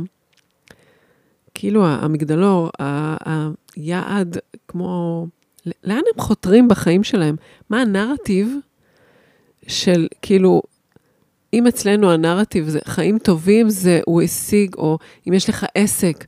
[1.54, 2.70] כאילו המגדלור,
[3.76, 4.36] היעד,
[4.68, 5.26] כמו...
[5.84, 7.36] לאן הם חותרים בחיים שלהם?
[7.70, 8.54] מה הנרטיב
[9.66, 10.62] של, כאילו,
[11.52, 14.98] אם אצלנו הנרטיב זה חיים טובים, זה הוא השיג, או
[15.28, 16.24] אם יש לך עסק,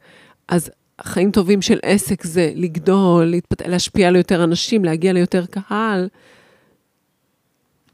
[0.49, 0.71] אז
[1.03, 3.63] חיים טובים של עסק זה לגדול, להתפת...
[3.67, 6.09] להשפיע על יותר אנשים, להגיע ליותר קהל.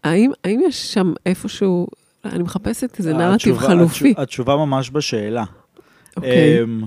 [0.04, 1.86] האם, האם יש שם איפשהו,
[2.24, 4.10] אני מחפשת איזה נרטיב חלופי.
[4.10, 5.44] התשו- התשובה ממש בשאלה.
[6.16, 6.82] אוקיי, אמ,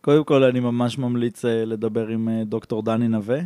[0.00, 3.38] קודם כל, אני ממש ממליץ אה, לדבר עם אה, דוקטור דני נווה,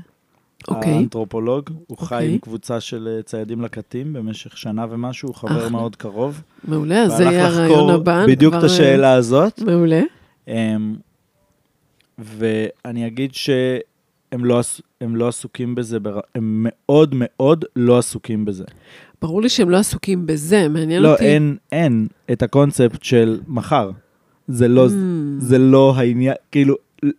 [0.68, 0.92] אוקיי.
[0.92, 1.70] האנתרופולוג.
[1.86, 2.32] הוא חי אוקיי.
[2.32, 5.68] עם קבוצה של אה, ציידים לקטים במשך שנה ומשהו, הוא חבר אחלה.
[5.68, 6.42] מאוד קרוב.
[6.64, 8.26] מעולה, אז זה והלך יהיה הרעיון לחקור הבא.
[8.26, 9.60] בדיוק כבר, את השאלה הזאת.
[9.62, 10.00] מעולה.
[10.48, 10.94] אמ,
[12.24, 13.60] ואני אגיד שהם
[14.44, 14.60] לא,
[15.00, 15.98] הם לא עסוקים בזה,
[16.34, 18.64] הם מאוד מאוד לא עסוקים בזה.
[19.22, 21.24] ברור לי שהם לא עסוקים בזה, מעניין לא, אותי.
[21.24, 23.90] אין, אין את הקונספט של מחר.
[24.48, 24.90] זה לא, Mm.
[25.38, 26.74] זה לא העניין, כאילו,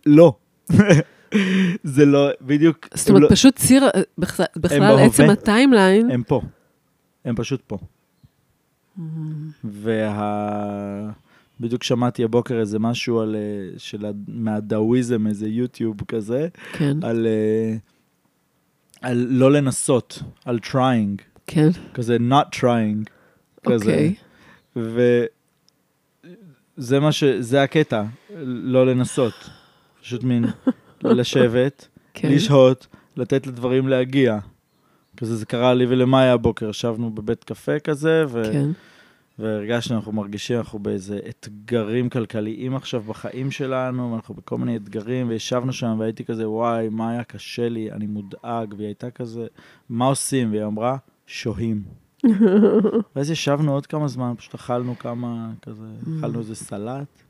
[0.06, 0.34] לא.
[1.84, 3.84] זה לא, בדיוק, זאת אומרת, לא- פשוט ציר,
[4.18, 4.98] בכלל, בכלל.
[4.98, 6.40] עצם הטיימליין, הם פה.
[7.24, 7.78] הם פשוט פה.
[8.98, 9.00] Mm.
[9.64, 11.10] וה...
[11.62, 17.76] בדיוק שמעתי הבוקר איזה משהו על, אה, של, מהדאוויזם, איזה יוטיוב כזה, כן, על, אה,
[19.00, 23.10] על לא לנסות, על trying, כן, כזה not trying,
[23.66, 23.90] כזה.
[23.92, 24.14] אוקיי.
[26.76, 27.24] וזה מה ש...
[27.24, 28.02] זה הקטע,
[28.46, 29.50] לא לנסות.
[30.00, 30.44] פשוט מין
[31.04, 32.32] לשבת, כן.
[32.32, 32.86] לשהות,
[33.16, 34.38] לתת לדברים להגיע.
[35.16, 38.42] כזה זה קרה לי ולמאיה הבוקר, ישבנו בבית קפה כזה, ו...
[38.52, 38.70] כן.
[39.38, 45.72] והרגשנו, אנחנו מרגישים, אנחנו באיזה אתגרים כלכליים עכשיו בחיים שלנו, ואנחנו בכל מיני אתגרים, וישבנו
[45.72, 49.46] שם, והייתי כזה, וואי, מה היה קשה לי, אני מודאג, והיא הייתה כזה,
[49.88, 50.50] מה עושים?
[50.50, 51.82] והיא אמרה, שוהים.
[53.16, 55.86] ואז ישבנו עוד כמה זמן, פשוט אכלנו כמה, כזה,
[56.18, 57.22] אכלנו איזה סלט,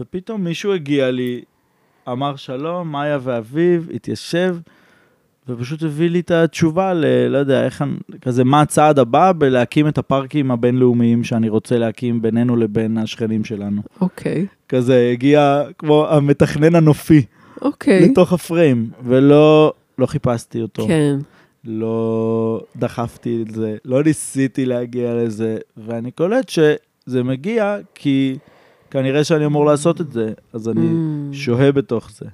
[0.00, 1.42] ופתאום מישהו הגיע לי,
[2.08, 4.56] אמר שלום, מאיה ואביב, התיישב,
[5.48, 7.04] ופשוט הביא לי את התשובה ל...
[7.28, 7.82] לא יודע, איך...
[7.82, 13.44] אני- כזה, מה הצעד הבא בלהקים את הפארקים הבינלאומיים שאני רוצה להקים בינינו לבין השכנים
[13.44, 13.82] שלנו.
[14.00, 17.22] אוקיי, כזה, הגיע כמו המתכנן הנופי
[17.62, 18.08] אוקיי.
[18.10, 20.86] לתוך הפריים, ולא לא חיפשתי אותו.
[20.86, 21.16] כן,
[21.64, 28.36] לא דחפתי את זה, לא ניסיתי להגיע לזה, ואני קולט שזה מגיע כי
[28.90, 31.34] כנראה שאני אמור לעשות את זה, אז אני Mm.
[31.34, 32.24] שוהה בתוך זה.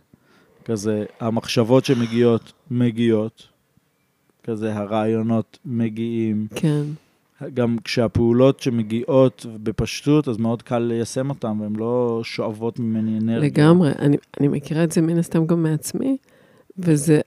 [0.68, 3.48] כזה, המחשבות שמגיעות, מגיעות.
[4.44, 6.46] כזה, הרעיונות מגיעים.
[6.54, 6.82] כן,
[7.54, 13.48] גם כשהפעולות שמגיעות בפשטות, אז מאוד קל ליישם אותן, והן לא שואבות ממני אנרגיה.
[13.48, 13.92] לגמרי.
[13.98, 16.16] אני, אני מכירה את זה מן הסתם גם מעצמי,
[16.78, 17.20] וזה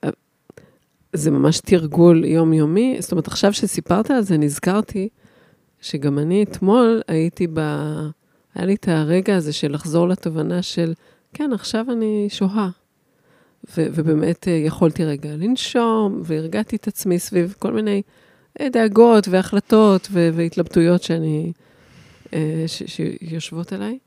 [1.12, 2.96] זה ממש תרגול יומיומי.
[3.00, 5.08] זאת אומרת, עכשיו שסיפרת על זה, נזכרתי
[5.80, 7.60] שגם אני אתמול הייתי ב...
[8.54, 10.92] היה לי את הרגע הזה של לחזור לתובנה של,
[11.34, 12.70] כן, עכשיו אני שוהה.
[13.68, 18.02] ו- ובאמת אה, יכולתי רגע לנשום, והרגעתי את עצמי סביב כל מיני
[18.60, 21.52] אה, דאגות והחלטות ו- והתלבטויות שאני,
[22.34, 23.98] אה, ש- שיושבות עליי.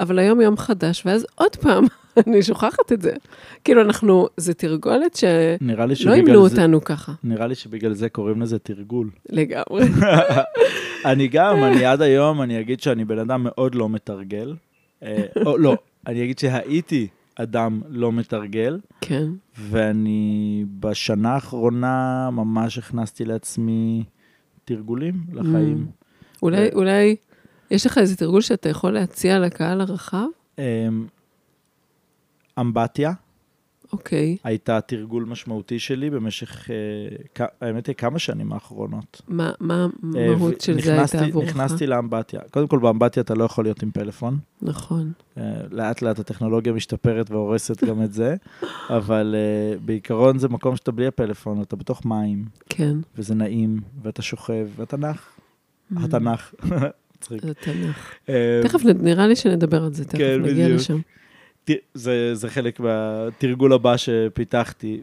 [0.00, 1.84] אבל היום יום חדש, ואז עוד פעם,
[2.26, 3.12] אני שוכחת את זה.
[3.64, 9.10] כאילו, אנחנו, זה תרגולת שלא זה, אותנו ככה, נראה לי שבגלל זה קוראים לזה תרגול.
[9.28, 9.84] לגמרי.
[11.04, 14.54] אני גם, אני עד היום, אני אגיד שאני בן אדם מאוד לא מתרגל.
[15.46, 15.76] או לא,
[16.06, 17.06] אני אגיד שהייתי
[17.36, 19.28] אדם לא מתרגל, כן,
[19.58, 24.04] ואני בשנה האחרונה ממש הכנסתי לעצמי
[24.64, 25.86] תרגולים לחיים.
[26.42, 27.16] אולי, ו- אולי,
[27.70, 30.26] יש לך איזה תרגול שאתה יכול להציע לקהל הרחב?
[30.58, 31.06] אמ,
[32.60, 33.12] אמבטיה
[33.98, 34.36] אוקיי.
[34.44, 36.74] הייתה תרגול משמעותי שלי במשך, אה,
[37.34, 39.22] כ- האמת היא, כמה שנים האחרונות.
[39.28, 39.86] מה, מה
[40.16, 41.48] אה, המהות של זה הייתה עבורך?
[41.48, 42.40] נכנסתי לאמבטיה.
[42.50, 44.38] קודם כל, באמבטיה אתה לא יכול להיות עם פלאפון.
[44.62, 45.12] נכון.
[45.38, 48.36] אה, לאט לאט הטכנולוגיה משתפרת והורסת גם את זה,
[48.98, 52.96] אבל אה, בעיקרון זה מקום שאתה בלי הפלאפון, אתה בתוך מים, כן.
[53.18, 55.28] וזה נעים, ואתה שוכב, ואתה נח.
[55.92, 55.96] Mm.
[56.04, 56.54] אתה נח.
[57.18, 57.42] מצחיק.
[57.42, 58.10] זה תנ"ך.
[58.28, 60.80] אה, תכף, נראה לי שנדבר על זה, תכף כן, נגיע בדיוק.
[60.80, 60.98] לשם.
[61.94, 65.00] זה, זה חלק מהתרגול הבא שפיתחתי,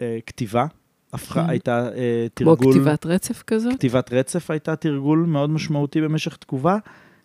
[0.00, 0.66] וכתיבה,
[1.12, 1.50] הפכה, כן.
[1.50, 3.74] הייתה אה, כמו תרגול, כתיבת רצף כזאת?
[3.74, 6.74] כתיבת רצף הייתה תרגול מאוד משמעותי במשך תקופה,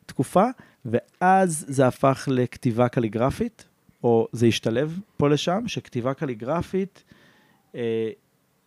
[0.06, 0.46] תקופה,
[0.86, 3.66] ואז זה הפך לכתיבה קליגרפית,
[4.04, 7.04] או זה השתלב פה לשם, שכתיבה קליגרפית
[7.76, 8.10] אה,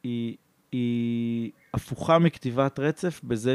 [0.03, 0.37] היא,
[0.73, 3.55] היא הפוכה מכתיבת רצף בזה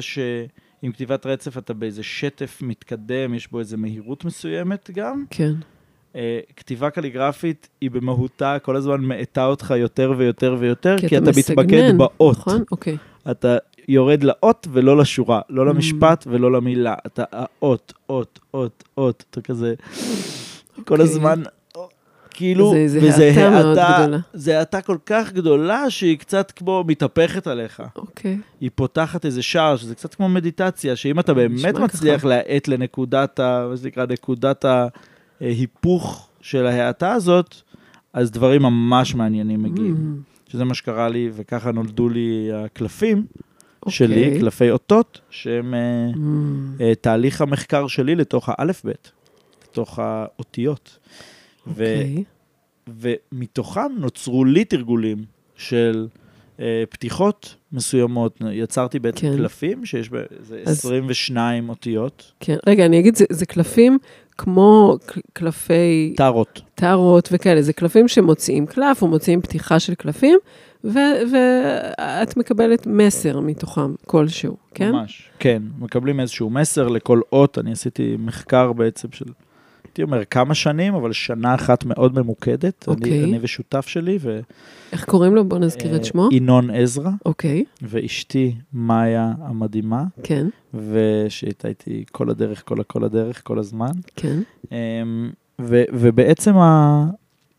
[0.83, 5.23] שעם כתיבת רצף אתה באיזה שטף מתקדם, יש בו איזו מהירות מסוימת גם.
[5.29, 5.53] כן.
[6.15, 11.29] אה, כתיבה קליגרפית היא במהותה כל הזמן מאטה אותך יותר ויותר ויותר, כי, כי אתה
[11.37, 12.37] מתמקד מסגנן, באות.
[12.37, 12.63] נכון?
[12.71, 12.97] אוקיי.
[13.31, 13.57] אתה
[13.87, 15.65] יורד לאות ולא לשורה, לא Mm.
[15.65, 16.95] למשפט ולא למילה.
[17.05, 19.73] אתה האות, אות, אות, אות, אתה כזה
[20.75, 21.03] כל אוקיי.
[21.03, 21.43] הזמן,
[22.33, 24.17] כאילו, זה- זה וזה האטה מאוד גדולה.
[24.33, 27.83] זה האטה כל כך גדולה שהיא קצת כמו מתהפכת עליך.
[27.95, 28.37] אוקיי.
[28.61, 32.27] היא פותחת איזה שער, שזה קצת כמו מדיטציה, שאם אתה באמת נשמע מצליח ככה.
[32.27, 33.67] להאט לנקודת ה...
[33.71, 34.65] מה שנקרא, נקודת
[35.41, 37.55] ההיפוך של ההאטה הזאת,
[38.13, 39.95] אז דברים ממש מעניינים מגיעים.
[39.95, 43.25] Mm, שזה מה שקרה לי, וככה נולדו לי הקלפים
[43.81, 43.93] אוקיי.
[43.93, 45.79] שלי, קלפי אותות, שהם אה,
[46.13, 46.17] mm,
[46.81, 49.11] אה, תהליך המחקר שלי לתוך האלף-בית,
[49.71, 50.97] לתוך האותיות.
[51.67, 52.23] ו- אוקיי.
[52.87, 55.17] ומתוכם נוצרו לי תרגולים
[55.55, 56.07] של
[56.59, 58.41] אה, פתיחות מסוימות.
[58.51, 59.37] יצרתי בעצם כן.
[59.37, 62.57] קלפים שיש באיזה אז- 22 אותיות, כן.
[62.67, 63.97] רגע, אני אגיד, זה- זה קלפים
[64.37, 64.97] כמו
[65.33, 66.61] קלפי טארות.
[66.75, 70.39] טארות וכאלה, זה קלפים שמוציאים קלף או מוציאים פתיחה של קלפים,
[70.83, 70.89] ו-
[71.31, 74.91] ואת מקבלת מסר מתוכם כלשהו, כן?
[74.91, 75.29] ממש.
[75.39, 77.57] כן, מקבלים איזשהו מסר לכל אות.
[77.57, 79.25] אני עשיתי מחקר בעצם של,
[79.93, 82.87] הייתי אומר, כמה שנים, אבל שנה אחת מאוד ממוקדת.
[82.87, 83.23] אוקיי.
[83.23, 84.39] אני, אני ושותף שלי, ו...
[84.91, 85.45] איך קוראים לו?
[85.45, 86.29] בוא נזכיר את אה, שמו.
[86.31, 93.59] ינון עזרא, אוקיי, ואשתי מאיה המדהימה, כן, ושהייתה איתי כל הדרך, כל כל הדרך, כל
[93.59, 93.91] הזמן.
[94.15, 94.39] כן.
[94.71, 95.31] אמ,
[95.61, 97.05] ו, ובעצם ה,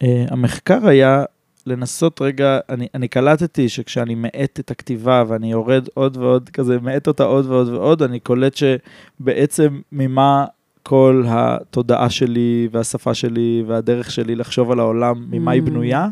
[0.02, 1.24] אה, המחקר היה
[1.66, 7.06] לנסות רגע, אני, אני קלטתי שכשאני מאט את הכתיבה ואני יורד עוד ועוד, כזה מאט
[7.06, 10.44] אותה עוד ועוד ועוד, אני קולט שבעצם ממה
[10.88, 15.64] כל התודעה שלי והשפה שלי והדרך שלי לחשוב על העולם, ממה היא Mm.
[15.64, 16.08] בנויה?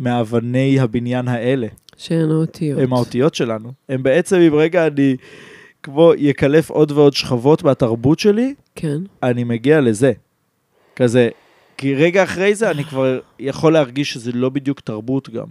[0.00, 1.66] מאבני הבניין האלה.
[1.96, 2.80] שהן האותיות.
[2.80, 3.72] הם האותיות שלנו.
[3.88, 5.16] הם בעצם, אם רגע אני
[5.82, 8.98] כמו יקלף עוד ועוד שכבות מהתרבות שלי, כן.
[9.22, 10.12] אני מגיע לזה.
[10.96, 11.28] כזה,
[11.76, 15.46] כי רגע אחרי זה אני כבר יכול להרגיש שזה לא בדיוק תרבות גם.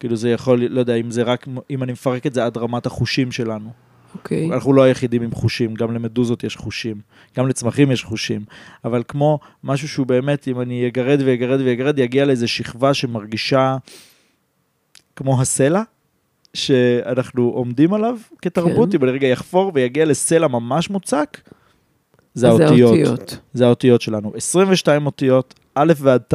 [0.00, 2.86] כאילו זה יכול, לא יודע, אם זה רק, אם אני מפרק את זה עד רמת
[2.86, 3.70] החושים שלנו.
[4.14, 4.52] אוקיי.
[4.52, 7.00] אנחנו לא היחידים עם חושים, גם למדוזות יש חושים,
[7.36, 8.44] גם לצמחים יש חושים,
[8.84, 13.76] אבל כמו משהו שהוא באמת, אם אני אגרד ואגרד ואגרד, יגיע לאיזו שכבה שמרגישה
[15.16, 15.82] כמו הסלע,
[16.54, 18.96] שאנחנו עומדים עליו כתרבות, כן.
[18.98, 21.40] אם אני רגע יחפור ויגיע לסלע ממש מוצק,
[22.34, 22.98] זה האותיות.
[22.98, 23.38] האותיות.
[23.54, 24.32] זה האותיות שלנו.
[24.36, 26.22] 22 אותיות, א' ועד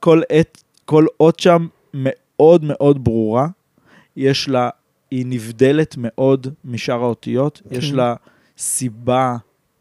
[0.00, 3.46] כל עת, כל אות שם מאוד מאוד ברורה.
[4.16, 4.70] יש לה,
[5.12, 7.62] היא נבדלת מאוד משאר האותיות.
[7.70, 7.74] כן.
[7.76, 8.14] יש לה
[8.58, 9.36] סיבה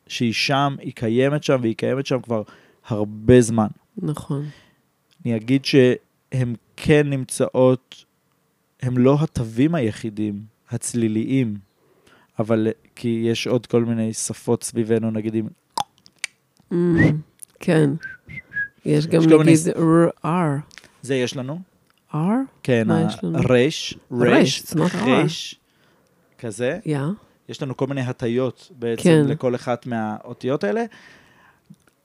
[0.08, 2.44] שהיא שם, היא קיימת שם, והיא קיימת שם כבר
[2.88, 3.68] הרבה זמן.
[3.98, 4.46] נכון.
[5.26, 8.06] אני אגיד שהן כן נמצאות,
[8.82, 11.58] הם לא התווים היחידים, הצליליים,
[12.40, 15.48] אבל כי יש עוד כל מיני שפות סביבנו, נגיד אם
[16.72, 16.76] Mm,
[17.60, 17.90] כן.
[18.86, 19.58] יש גם נגיד
[20.26, 20.28] R.
[21.02, 21.60] זה יש לנו.
[22.14, 22.18] R?
[22.64, 22.88] כן?
[22.90, 25.56] הרש, רש, רש,
[26.40, 26.80] כזה.
[27.50, 29.26] יש לנו כל מיני הטיות בעצם כן.
[29.28, 30.84] לכל אחת מהאותיות האלה.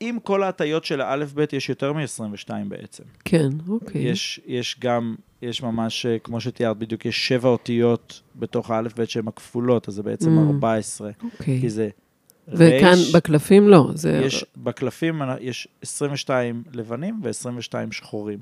[0.01, 3.05] עם כל ההטיות של האלף-בית יש יותר מ-22 בעצם.
[3.25, 4.03] כן, אוקיי.
[4.03, 9.29] יש, יש גם, יש ממש, אה, כמו שתיארת בדיוק, יש שבע אותיות בתוך האלף-בית שהן
[9.29, 10.55] הכפולות, אז זה בעצם Mm.
[10.55, 11.61] 14, אוקיי.
[11.61, 11.89] כי זה
[12.49, 13.91] וכאן רש, בקלפים לא.
[13.95, 18.39] זה יש, בקלפים יש 22 לבנים ו-22 שחורים.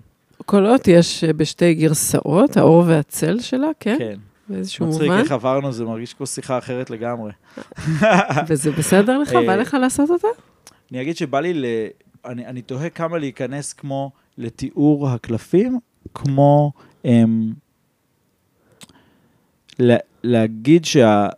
[0.53, 3.97] אות יש אה, בשתי גרסאות, האור והצל שלה, כן?
[3.99, 4.18] כן.
[4.49, 5.18] באיזשהו מצחיק מובן.
[5.18, 7.32] איך עברנו, זה מרגיש כמו שיחה אחרת לגמרי.
[8.49, 9.35] וזה בסדר לך?
[9.35, 10.28] אה, בא לך לעשות אותה?
[10.93, 11.64] אני אגיד שבא לי, ל...
[12.24, 15.78] אני, אני תוהה כמה להיכנס כמו לתיאור הקלפים,
[16.14, 16.72] כמו
[17.05, 17.53] אמ,
[19.78, 21.28] לה, להגיד שה...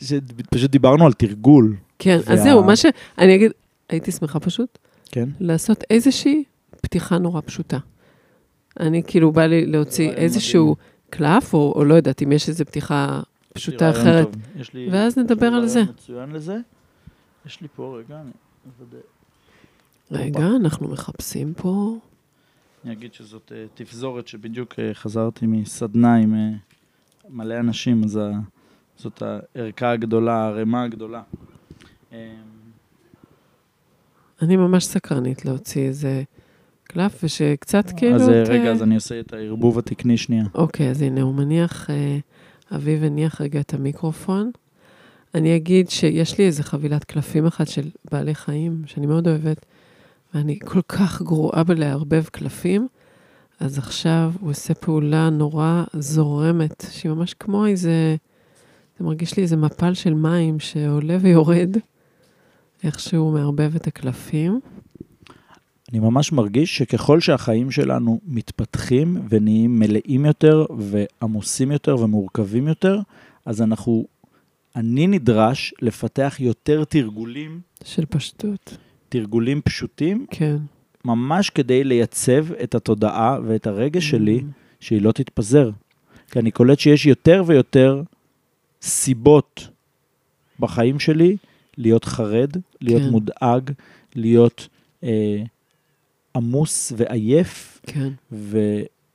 [0.00, 2.86] שפשוט דיברנו על תרגול, כן, וה- אז זהו, מה ש...
[3.18, 3.52] אני אגיד,
[3.88, 4.78] הייתי שמחה פשוט
[5.12, 5.28] כן?
[5.40, 6.44] לעשות איזושהי
[6.82, 7.78] פתיחה נורא פשוטה.
[8.80, 10.76] אני כאילו, בא לי להוציא רעיון איזשהו
[11.10, 13.20] קלף, או, או לא יודעת, אם יש איזו פתיחה
[13.52, 14.28] פשוטה אחרת,
[14.74, 15.82] לי, ואז נדבר על זה.
[15.82, 16.56] מצוין לזה.
[17.46, 18.30] יש לי פה רגע, אני
[18.80, 18.98] אוודא.
[20.10, 21.98] רגע, אנחנו מחפשים פה.
[22.84, 26.50] אני אגיד שזאת אה, תפזורת שבדיוק אה, חזרתי מסדנה עם אה,
[27.30, 28.30] מלא אנשים, אז ה-
[28.98, 31.22] זאת הערכה הגדולה, הערימה הגדולה.
[32.12, 32.34] אה,
[34.42, 36.22] אני ממש סקרנית להוציא איזה
[36.96, 38.14] קלף, ושקצת כאילו...
[38.14, 40.44] אז אה, רגע, אז אני עושה את הערבוב התקני שנייה.
[40.54, 42.18] אוקיי, אז הנה, הוא מניח, אה,
[42.76, 44.50] אביב הניח רגע את המיקרופון.
[45.34, 49.66] אני אגיד שיש לי איזה חבילת קלפים אחת של בעלי חיים, שאני מאוד אוהבת,
[50.34, 52.88] ואני כל כך גרועה בלערבב קלפים,
[53.60, 58.16] אז עכשיו הוא עושה פעולה נורא זורמת, שהיא ממש כמו איזה,
[58.98, 61.76] זה מרגיש לי איזה מפל של מים שעולה ויורד,
[62.84, 64.60] איכשהו הוא מערבב את הקלפים.
[65.92, 73.00] אני ממש מרגיש שככל שהחיים שלנו מתפתחים ונהיים מלאים יותר ועמוסים יותר ומורכבים יותר,
[73.44, 74.06] אז אנחנו,
[74.76, 78.76] אני נדרש לפתח יותר תרגולים, של פשטות,
[79.08, 80.56] תרגולים פשוטים, כן.
[81.04, 84.42] ממש כדי לייצב את התודעה ואת הרגש שלי,
[84.80, 85.70] שהיא לא תתפזר.
[86.30, 88.02] כי אני קולט שיש יותר ויותר
[88.82, 89.68] סיבות
[90.60, 91.36] בחיים שלי
[91.76, 93.08] להיות חרד, להיות כן.
[93.08, 93.70] מודאג,
[94.14, 94.68] להיות
[95.04, 95.42] אה,
[96.36, 98.58] עמוס ועייף, כן, ו,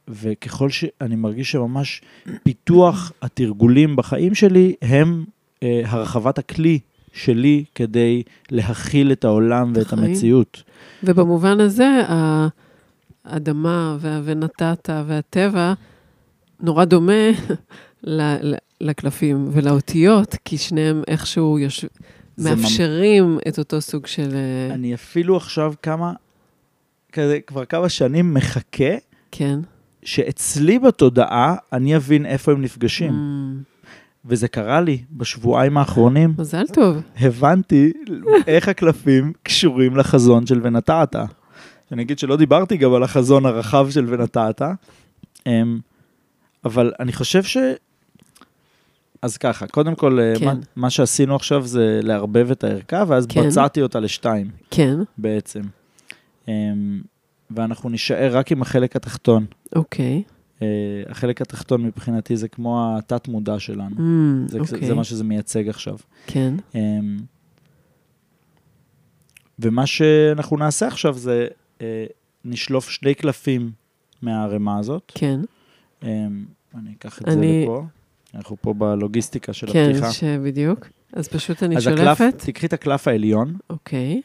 [0.08, 2.02] וככל שאני מרגיש שממש
[2.44, 5.26] פיתוח התרגולים בחיים שלי הם
[5.64, 6.80] אה, הרחבת הכלי
[7.14, 10.04] שלי כדי להכיל את העולם ואת החיים.
[10.04, 10.64] המציאות.
[11.04, 12.02] ובמובן הזה,
[13.26, 15.74] האדמה וה- ונתת והטבע
[16.60, 17.30] נורא דומה
[18.82, 21.88] לקלפים ולאותיות, כי שניהם איכשהו יושב...
[22.38, 24.30] זה ממ- מאפשרים את אותו סוג של...
[24.34, 26.14] אה, אני אפילו עכשיו כמה,
[27.12, 28.94] כזה, כבר כמה שנים מחכה
[29.32, 29.60] כן.
[30.04, 33.12] שאצלי בתודעה אני אבין איפה הם נפגשים.
[33.12, 33.72] Mm,
[34.26, 36.34] וזה קרה לי בשבועיים האחרונים.
[36.38, 37.02] מזל טוב.
[37.20, 37.94] הבנתי
[38.48, 41.16] איך הקלפים קשורים לחזון של ונטעת.
[41.92, 44.62] אני אגיד שלא דיברתי גם על החזון הרחב של ונטעת,
[45.48, 45.80] אמ,
[46.66, 47.58] אבל אני חושב ש...
[49.22, 50.46] אז ככה, קודם כל, אה, כן.
[50.46, 53.48] מה, מה שעשינו עכשיו זה לערבב את הערכה, ואז כן.
[53.48, 54.96] בצעתי אותה לשתיים כן.
[55.18, 55.62] בעצם.
[56.48, 57.02] אמ,
[57.52, 59.46] ואנחנו נישאר רק עם החלק התחתון.
[59.76, 60.24] אוקיי.
[60.62, 60.68] אה,
[61.10, 63.96] החלק התחתון מבחינתי זה כמו התת-מודע שלנו.
[64.00, 64.88] אמ, זה, אוקיי.
[64.88, 65.98] זה מה שזה מייצג עכשיו.
[66.28, 66.54] כן.
[66.76, 67.18] אמ,
[69.60, 71.48] ומה שאנחנו נעשה עכשיו זה
[71.82, 72.06] אה,
[72.46, 73.72] נשלוף שני קלפים
[74.22, 75.12] מהערימה הזאת.
[75.16, 75.40] כן.
[76.04, 77.84] אמ, אני אקח את אני- זה לפה.
[78.36, 80.12] אנחנו פה בלוגיסטיקה של כן, הפתיחה.
[80.12, 80.88] שבדיוק.
[81.14, 82.34] אז פשוט אני אז שולפת.
[82.38, 84.22] תקחי את הקלף העליון אוקיי.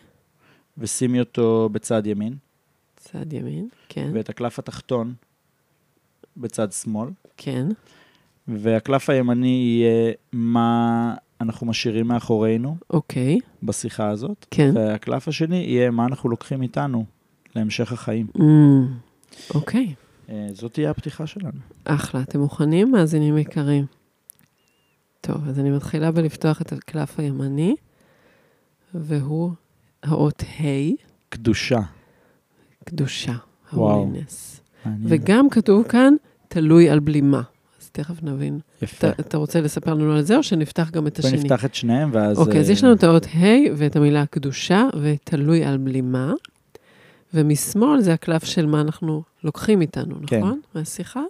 [0.78, 2.36] ושימי אותו בצד ימין,
[2.96, 3.68] צד ימין.
[3.88, 4.10] כן.
[4.14, 5.14] ואת הקלף התחתון
[6.36, 7.66] בצד שמאל, כן.
[8.48, 13.38] והקלף הימני יהיה מה אנחנו משאירים מאחורינו אוקיי.
[13.62, 14.70] בשיחה הזאת, כן.
[14.74, 17.04] והקלף השני יהיה מה אנחנו לוקחים איתנו
[17.56, 18.26] להמשך החיים.
[18.40, 18.86] אמ,
[19.54, 19.94] אוקיי.
[20.28, 21.60] אה, זאת תהיה הפתיחה שלנו.
[21.84, 22.22] אחלה.
[22.22, 23.84] אתם מוכנים, מאזינים יקרים?
[25.20, 27.74] טוב, אז אני מתחילה בלפתוח את הקלף הימני,
[28.94, 29.50] והוא
[30.06, 30.64] האות ה',
[31.28, 31.80] קדושה.
[32.84, 33.34] קדושה.
[34.84, 35.06] מעניין.
[35.08, 36.14] וגם כתוב כאן,
[36.48, 37.42] תלוי על בלימה.
[37.80, 38.58] אז תכף נבין.
[38.82, 39.08] יפה.
[39.08, 41.38] אתה, אתה רוצה לספר לנו על זה, או שנפתח גם את השני?
[41.38, 42.38] ונפתח את שניהם, ואז...
[42.38, 46.32] אוקיי, אז אה, יש לנו את האות ה' ואת המילה קדושה, ותלוי על בלימה.
[47.34, 50.38] ומשמאל זה הקלף של מה אנחנו לוקחים איתנו, כן.
[50.38, 50.60] נכון?
[50.74, 51.22] מהשיחה.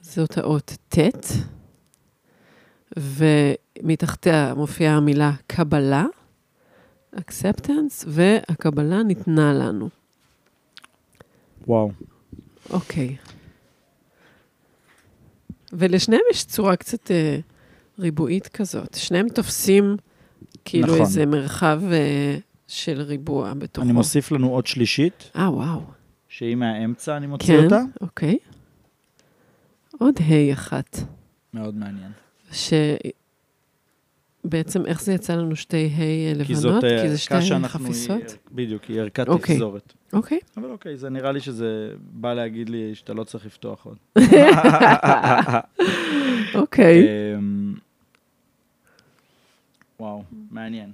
[0.00, 0.98] זאת האות ט',
[2.96, 6.06] ומתחתיה מופיעה המילה קבלה,
[7.16, 9.88] acceptance, והקבלה ניתנה לנו.
[11.66, 11.90] וואו.
[12.70, 13.16] אוקיי.
[15.72, 17.38] ולשניהם יש צורה קצת אה,
[17.98, 18.94] ריבועית כזאת.
[18.94, 19.96] שניהם תופסים
[20.64, 21.00] כאילו נכון.
[21.00, 22.38] איזה מרחב אה,
[22.68, 23.84] של ריבוע בתוכו.
[23.84, 25.80] אני מוסיף לנו עוד שלישית, אה, וואו.
[26.28, 27.80] שהיא מהאמצע, אני מוציא כן, אותה.
[28.00, 28.38] אוקיי.
[29.98, 30.98] עוד ה' אחת,
[31.54, 32.12] מאוד מעניין.
[34.46, 36.46] שבעצם איך זה יצא לנו שתי ה' לבנות?
[36.46, 37.68] כי זאת כי זה ערכה שתי שאנחנו...
[37.68, 38.36] חפיסות?
[38.52, 39.54] בדיוק, היא ערכת אוקיי.
[39.54, 39.92] תפזורת.
[40.12, 40.38] אוקיי.
[40.56, 43.96] אבל אוקיי, זה נראה לי שזה בא להגיד לי שאתה לא צריך לפתוח עוד.
[46.54, 47.08] אוקיי.
[47.34, 47.74] אמ,
[50.00, 50.90] וואו, מעניין.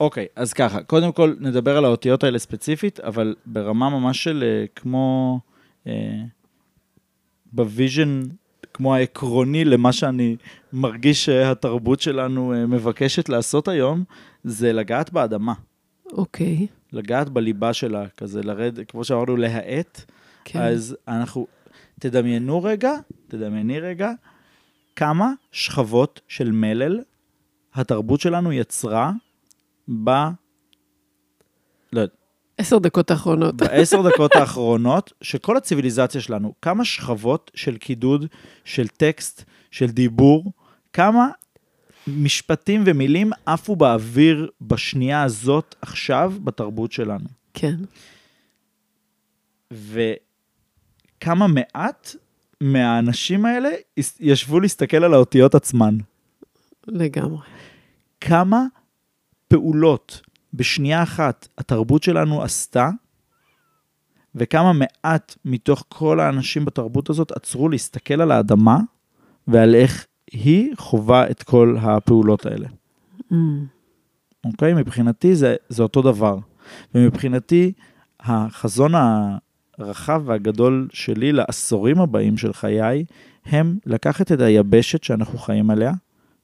[0.00, 4.64] אוקיי, אז ככה, קודם כל נדבר על האותיות האלה ספציפית, אבל ברמה ממש של אה,
[4.76, 5.40] כמו,
[5.86, 6.22] אה,
[7.52, 8.22] ב vision,
[8.74, 10.36] כמו העקרוני למה שאני
[10.72, 14.04] מרגיש שהתרבות שלנו אה, מבקשת לעשות היום,
[14.44, 15.54] זה לגעת באדמה.
[16.12, 16.66] אוקיי.
[16.92, 20.00] לגעת בליבה שלה, כזה לרד, כמו שאמרנו, להאט.
[20.44, 20.62] כן.
[20.62, 21.46] אז אנחנו,
[22.00, 22.92] תדמיינו רגע,
[23.28, 24.10] תדמייני רגע,
[24.96, 27.00] כמה שכבות של מלל
[27.74, 29.12] התרבות שלנו יצרה
[30.04, 30.10] ב...
[31.92, 32.14] לא יודע,
[32.62, 33.56] עשר דקות האחרונות.
[33.56, 38.26] בעשר דקות האחרונות, שכל הציוויליזציה שלנו, כמה שכבות של קידוד,
[38.64, 40.52] של טקסט, של דיבור,
[40.92, 41.28] כמה
[42.06, 47.24] משפטים ומילים עפו באוויר בשנייה הזאת עכשיו בתרבות שלנו.
[47.54, 47.76] כן.
[49.72, 52.16] וכמה מעט
[52.60, 53.70] מהאנשים האלה
[54.20, 55.96] ישבו להסתכל על האותיות עצמן.
[56.86, 57.38] לגמרי.
[58.20, 58.64] כמה
[59.48, 60.20] פעולות
[60.54, 62.90] בשנייה אחת התרבות שלנו עשתה,
[64.34, 68.78] וכמה מעט מתוך כל האנשים בתרבות הזאת עצרו להסתכל על האדמה
[69.48, 72.68] ועל איך היא חווה את כל הפעולות האלה.
[73.32, 73.34] Mm,
[74.44, 74.74] אוקיי?
[74.74, 76.38] מבחינתי זה, זה אותו דבר.
[76.94, 77.72] ומבחינתי,
[78.20, 78.92] החזון
[79.78, 83.04] הרחב והגדול שלי לעשורים הבאים של חיי,
[83.46, 85.92] הם לקחת את היבשת שאנחנו חיים עליה,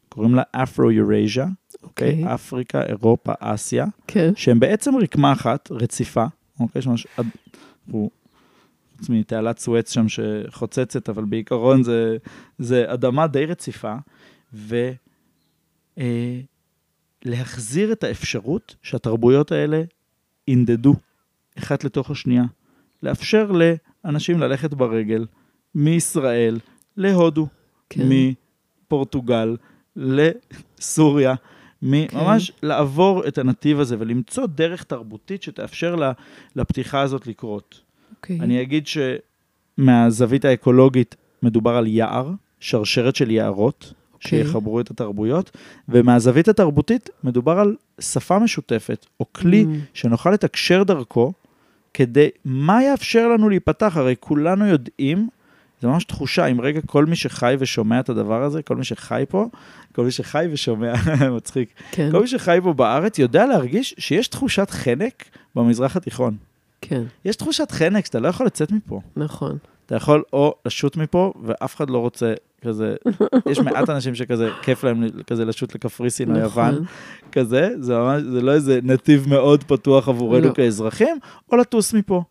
[0.09, 1.47] קוראים לה אפרו-יורייז'ה,
[1.89, 2.11] אוקיי?
[2.11, 2.35] אוקיי.
[2.35, 4.33] אפריקה, אירופה, אסיה, כן.
[4.37, 6.25] שהם בעצם רקמה אחת, רציפה,
[6.61, 6.83] אוקיי?
[6.83, 7.07] שמש...
[7.91, 8.11] הוא...
[8.99, 12.17] חוץ מתעלת סואץ שם שחוצצת, אבל בעיקרון זה,
[12.59, 13.95] זה אדמה די רציפה,
[14.55, 14.91] ו...
[15.99, 16.41] אה,
[17.93, 19.83] את האפשרות שהתרבויות האלה
[20.49, 20.95] ינדדו
[21.59, 22.45] אחת לתוך השנייה.
[23.03, 25.27] לאפשר לאנשים ללכת ברגל
[25.75, 26.59] מישראל
[26.97, 27.47] להודו,
[27.91, 28.09] כן.
[28.09, 29.57] מפורטוגל
[29.97, 31.35] לסוריה,
[31.81, 32.07] כן.
[32.13, 36.13] ממש לעבור את הנתיב הזה ולמצוא דרך תרבותית שתאפשר לה,
[36.57, 37.81] לפתיחה הזאת לקרות.
[38.17, 38.41] אוקיי.
[38.41, 38.85] אני אגיד
[39.79, 44.45] שמהזווית האקולוגית מדובר על יער, שרשרת של יערות, אוקיי.
[44.45, 45.51] שיחברו את התרבויות,
[45.89, 49.69] ומהזווית התרבותית מדובר על שפה משותפת, או כלי Mm.
[49.95, 51.33] שנוכל לתקשר דרכו,
[51.95, 53.97] כדי, מה יאפשר לנו להיפתח?
[53.97, 55.29] הרי כולנו יודעים,
[55.81, 59.25] זה ממש תחושה, אם רגע כל מי שחי ושומע את הדבר הזה, כל מי שחי
[59.29, 59.47] פה,
[59.93, 60.95] כל מי שחי ושומע,
[61.37, 62.09] מצחיק, כן.
[62.13, 65.25] כל מי שחי פה בארץ יודע להרגיש שיש תחושת חנק
[65.55, 66.37] במזרח התיכון.
[66.81, 67.03] כן.
[67.25, 69.01] יש תחושת חנק שאתה לא יכול לצאת מפה.
[69.17, 69.59] נכון.
[69.87, 72.97] אתה יכול או לשוט מפה, ואף אחד לא רוצה כזה,
[73.51, 76.65] יש מעט אנשים שכזה, כיף להם כזה לשוט לקפריסין או נכון.
[76.65, 76.85] יוון,
[77.33, 80.55] כזה, זה ממש, זה לא איזה נתיב מאוד פתוח עבורנו לא.
[80.55, 81.19] כאזרחים,
[81.53, 82.23] או לטוס מפה.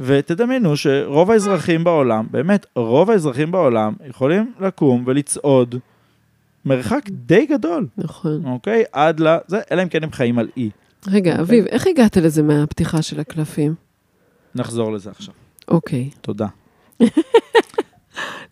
[0.00, 5.74] ותדמיינו שרוב האזרחים בעולם, באמת, רוב האזרחים בעולם יכולים לקום ולצעוד
[6.64, 8.42] מרחק די גדול, נכון.
[8.46, 8.84] אוקיי?
[8.92, 9.36] עד ל...
[9.46, 10.70] זה, אלא אם כן הם חיים על אי.
[11.08, 11.42] רגע, אוקיי.
[11.42, 13.74] אביב, איך הגעת לזה מהפתיחה של הקלפים?
[14.54, 15.34] נחזור לזה עכשיו.
[15.68, 16.10] אוקיי.
[16.20, 16.46] תודה.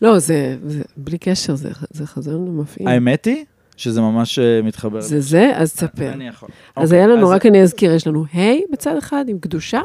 [0.03, 2.89] לא, זה, זה בלי קשר, זה, זה חזון מפעים.
[2.89, 3.45] האמת היא
[3.77, 5.01] שזה ממש אה, מתחבר.
[5.01, 5.51] זה זה?
[5.55, 6.13] אז תספר.
[6.13, 6.49] אני יכול.
[6.77, 8.39] אז אוקיי, היה לנו, אז- רק אני אזכיר, יש לנו ה'
[8.73, 9.81] בצד אחד עם קדושה,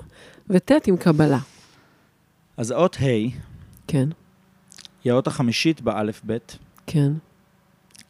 [0.49, 1.39] וט' עם קבלה.
[2.57, 3.31] אז האות ה' היא
[3.87, 4.09] כן,
[5.05, 6.57] האות החמישית באלף-בית.
[6.87, 7.11] כן.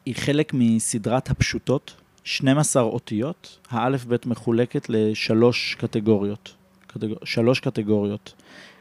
[0.06, 3.60] היא חלק מסדרת הפשוטות, 12 אותיות.
[3.70, 6.56] האלף-בית מחולקת לשלוש קטגוריות.
[6.88, 7.18] קטגור...
[7.24, 8.34] שלוש קטגוריות.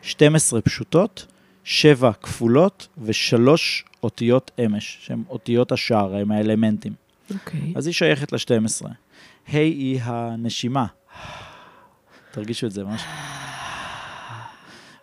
[0.02, 1.26] 12 פשוטות,
[1.64, 6.92] 7 כפולות ושלוש אותיות אמש, שהן אותיות השער, הם האלמנטים.
[7.34, 7.72] אוקיי.
[7.76, 8.86] אז היא שייכת ל-12.
[8.86, 10.86] ה' היא הנשימה.
[12.30, 13.02] תרגישו את זה ממש.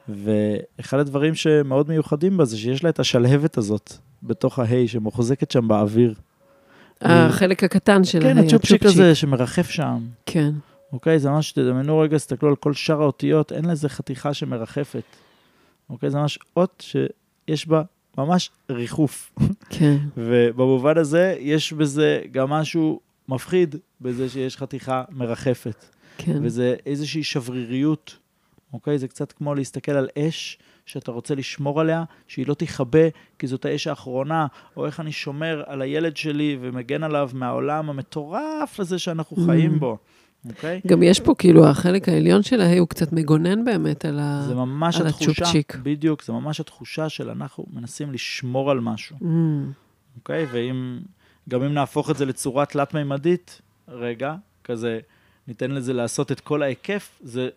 [0.09, 3.93] ואחד הדברים שמאוד מיוחדים בה זה שיש לה את השלהבת הזאת
[4.23, 6.13] בתוך הה' שמוחזקת שם באוויר.
[7.01, 9.99] החלק הקטן של כן, הה', הצ'ופצ'יק הזה שמרחף שם.
[10.25, 10.51] כן,
[10.93, 15.03] אוקיי, זה ממש, תדמיינו רגע, תסתכלו על כל שאר האותיות, אין לזה חתיכה שמרחפת.
[15.89, 17.81] אוקיי, זה ממש אות שיש בה
[18.17, 19.31] ממש ריחוף.
[19.69, 19.97] כן.
[20.17, 22.99] ובמובן הזה, יש בזה גם משהו
[23.29, 25.85] מפחיד, בזה שיש חתיכה מרחפת.
[26.17, 26.39] כן.
[26.41, 28.17] וזה איזושהי שבריריות,
[28.73, 28.97] אוקיי?
[28.97, 32.99] זה קצת כמו להסתכל על אש שאתה רוצה לשמור עליה, שהיא לא תכבה,
[33.39, 34.47] כי זאת האש האחרונה,
[34.77, 39.45] או איך אני שומר על הילד שלי ומגן עליו מהעולם המטורף הזה שאנחנו Mm.
[39.45, 39.97] חיים בו,
[40.49, 40.81] אוקיי?
[40.87, 44.43] גם יש פה, כאילו, החלק העליון של הה' הוא קצת מגונן באמת על ה...
[44.47, 45.75] זה ממש על התחושה, הצ'ופצ'יק.
[45.83, 49.25] בדיוק, זה ממש התחושה של אנחנו מנסים לשמור על משהו, Mm,
[50.17, 50.45] אוקיי?
[50.51, 50.99] ואם,
[51.49, 54.99] גם אם נהפוך את זה לצורה תלת-מימדית, רגע, כזה,
[55.47, 57.49] ניתן לזה לעשות את כל ההיקף, זה,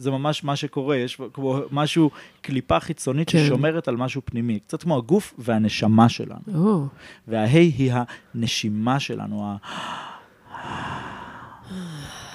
[0.00, 3.38] זה ממש מה שקורה, יש כמו משהו, קליפה חיצונית כן.
[3.38, 6.40] ששומרת על משהו פנימי, קצת כמו הגוף והנשמה שלנו.
[6.54, 6.86] או,
[7.28, 7.92] והה' היא
[8.34, 9.56] הנשימה שלנו, ה...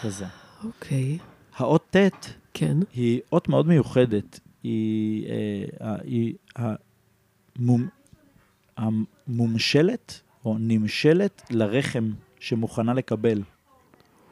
[0.01, 0.25] כזה.
[0.63, 1.17] אוקיי.
[1.57, 2.77] האות ט' כן.
[2.93, 4.39] היא אות מאוד מיוחדת.
[4.63, 5.27] היא,
[5.81, 7.87] אה, היא המום,
[8.77, 13.41] המומשלת, או נמשלת, לרחם שמוכנה לקבל.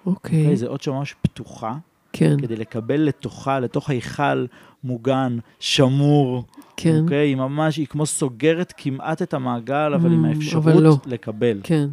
[0.05, 0.53] אוקיי.
[0.53, 0.55] Okay.
[0.55, 1.77] זה אות שממש פתוחה,
[2.13, 2.41] כן.
[2.41, 4.45] כדי לקבל לתוכה, לתוך היכל
[4.83, 6.43] מוגן, שמור.
[6.77, 6.99] כן.
[7.03, 7.27] אוקיי?
[7.27, 10.97] היא ממש, היא כמו סוגרת כמעט את המעגל, אבל עם Mm, האפשרות אבל לא.
[11.05, 11.59] לקבל.
[11.63, 11.87] כן.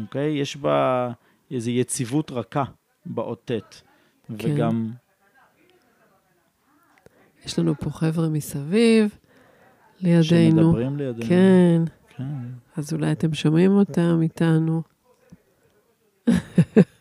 [0.00, 0.38] אוקיי?
[0.38, 1.10] יש בה
[1.50, 2.64] איזו יציבות רכה
[3.06, 3.82] באות ט'.
[4.38, 4.54] כן.
[4.54, 4.90] וגם,
[7.46, 9.14] יש לנו פה חבר'ה מסביב,
[10.00, 10.22] לידינו.
[10.24, 11.28] שמדברים לידינו.
[11.28, 11.82] כן.
[12.16, 12.24] כן.
[12.76, 14.82] אז אולי אתם שומעים אותם איתנו.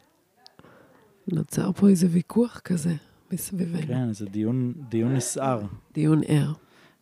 [1.28, 2.93] נוצר פה איזה ויכוח כזה
[3.32, 3.88] מסביבנו.
[3.88, 5.61] כן, זה דיון, דיון נסער.
[5.93, 6.53] דיון ער.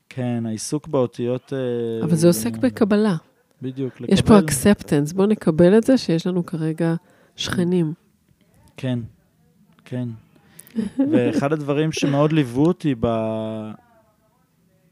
[0.09, 1.53] כן, העיסוק באותיות...
[1.53, 3.15] אה, אבל זה עוסק בקבלה.
[3.61, 4.13] בדיוק, לקבל...
[4.13, 5.13] יש פה אקספטנס.
[5.13, 6.95] בואו נקבל את זה שיש לנו כרגע
[7.35, 7.93] שכנים.
[8.77, 8.99] כן,
[9.85, 10.09] כן.
[11.11, 13.07] ואחד הדברים שמאוד ליוו אותי ב...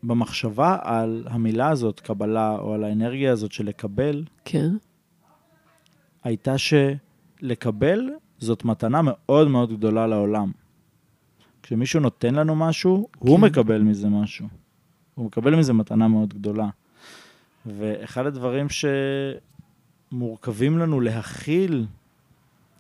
[0.04, 4.70] במחשבה על המילה הזאת, קבלה, או על האנרגיה הזאת של לקבל, כן?
[6.24, 8.10] הייתה שלקבל
[8.42, 10.52] זאת מתנה מאוד מאוד גדולה לעולם.
[11.64, 13.44] כשמישהו נותן לנו משהו, הוא כן.
[13.44, 14.48] מקבל מזה משהו.
[15.16, 16.70] הוא מקבל מזה מתנה מאוד גדולה.
[17.66, 18.68] ואחד הדברים
[20.12, 21.86] שמורכבים לנו להכיל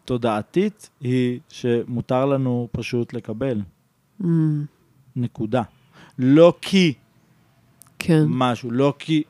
[0.05, 3.61] תודעתית, היא שמותר לנו פשוט לקבל.
[4.21, 4.25] Mm,
[5.15, 5.61] נקודה.
[6.19, 6.93] לא כי
[7.99, 8.23] כן.
[8.27, 9.23] משהו, לא כי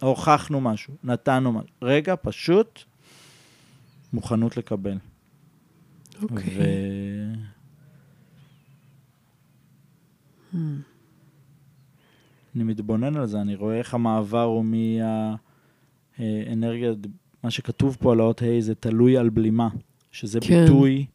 [0.00, 1.70] הוכחנו משהו, נתנו משהו.
[1.82, 2.80] רגע, פשוט
[4.12, 4.98] מוכנות לקבל.
[6.22, 6.54] אוקיי.
[6.58, 6.62] ו...
[10.54, 10.56] Mm,
[12.56, 14.64] אני מתבונן על זה, אני רואה איך המעבר הוא
[16.18, 16.92] מהאנרגיה,
[17.42, 19.68] מה שכתוב פה על האות ה' זה תלוי על בלימה,
[20.10, 20.64] שזה כן.
[20.64, 21.06] ביטוי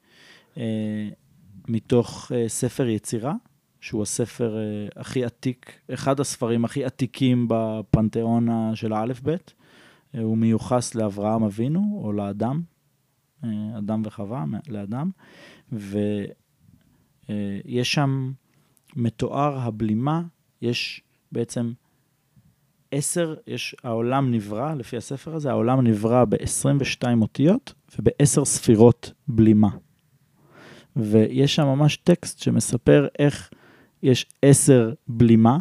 [0.58, 1.10] אה,
[1.68, 3.34] מתוך אה, ספר יצירה,
[3.82, 9.54] שהוא הספר אה, הכי עתיק, אחד הספרים הכי עתיקים בפנתיאון של האלף-בית.
[10.16, 12.62] אה, הוא מיוחס לאברהם אבינו, או לאדם,
[13.78, 15.10] אדם וחווה, לאדם,
[15.72, 16.34] ויש
[17.94, 18.32] שם
[18.96, 20.22] מתואר הבלימה,
[20.62, 21.74] יש בעצם
[22.92, 29.70] עשר, יש, העולם נברא, לפי הספר הזה, העולם נברא ב-22 אותיות וב-10 ספירות בלימה.
[30.96, 33.50] ויש שם ממש טקסט שמספר איך
[34.04, 35.58] יש עשר בלימה,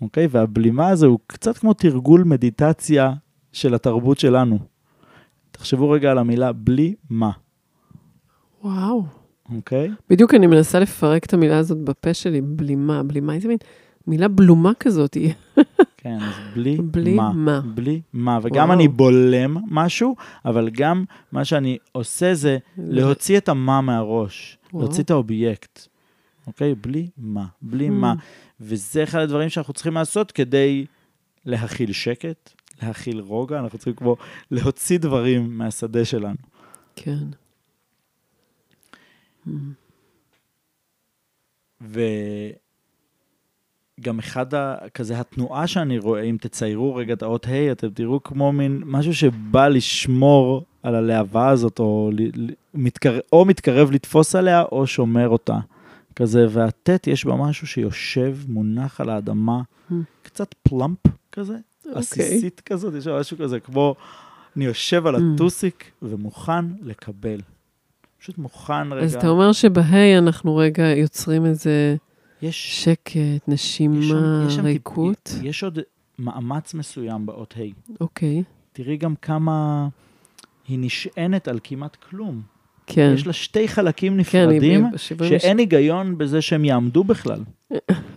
[0.00, 0.26] אוקיי?
[0.30, 3.12] והבלימה הזה הוא קצת כמו תרגול מדיטציה
[3.52, 4.73] של התרבות שלנו.
[5.58, 7.30] תחשבו רגע על המילה בלי מה,
[8.62, 9.04] וואו.
[9.56, 9.90] אוקיי?
[10.10, 13.56] בדיוק אני מנסה לפרק את המילה הזאת בפה שלי, בלימה, בלימה, איזה מין
[14.06, 15.32] מילה בלומה כזאת היא.
[15.96, 17.32] כן, אז בלי, בלי מה.
[17.32, 17.60] מה.
[17.74, 18.38] בלי מה.
[18.42, 18.78] וגם וואו.
[18.78, 24.84] אני בולם משהו, אבל גם מה שאני עושה זה להוציא את המה מהראש, וואו.
[24.84, 25.86] להוציא את האובייקט,
[26.46, 26.74] אוקיי?
[26.74, 27.92] בלי מה, בלי Hmm.
[27.92, 28.14] מה.
[28.60, 30.86] וזה אחד הדברים שאנחנו צריכים לעשות כדי
[31.46, 32.50] להכיל שקט,
[32.82, 34.16] להכיל רוגע, אנחנו צריכים כמו
[34.50, 36.36] להוציא דברים מהשדה שלנו.
[36.96, 37.24] כן.
[41.80, 41.98] וגם
[44.18, 48.52] אחד, ה, כזה התנועה שאני רואה, אם תציירו רגע את האות ה', אתם תראו כמו
[48.52, 52.10] מין משהו שבא לשמור על הלהבה הזאת, או,
[52.74, 55.58] מתקר, או מתקרב לתפוס עליה, או שומר אותה.
[56.16, 59.94] כזה, והט' יש בה משהו שיושב, מונח על האדמה, Hmm.
[60.22, 60.98] קצת פלאמפ
[61.32, 61.56] כזה.
[61.94, 63.94] עסיסית כזאת, יש בה משהו כזה, כמו
[64.56, 65.20] אני יושב על Hmm.
[65.34, 67.40] הטוסיק ומוכן לקבל.
[68.20, 69.04] פשוט מוכן רגע.
[69.04, 71.96] אז אתה אומר שבה' אנחנו רגע יוצרים איזה
[72.42, 75.32] יש שקט, יש שם- נשימה, יש שם ריקות.
[75.42, 75.78] יש עוד
[76.18, 77.92] מאמץ מסוים באות ה'.
[78.00, 79.88] אוקיי, תראי גם כמה
[80.68, 82.42] היא נשענת על כמעט כלום.
[82.86, 83.12] כן.
[83.14, 87.40] יש לה שתי חלקים כן, נפרדים, בשבעים שאין היגיון בזה שהם יעמדו בכלל.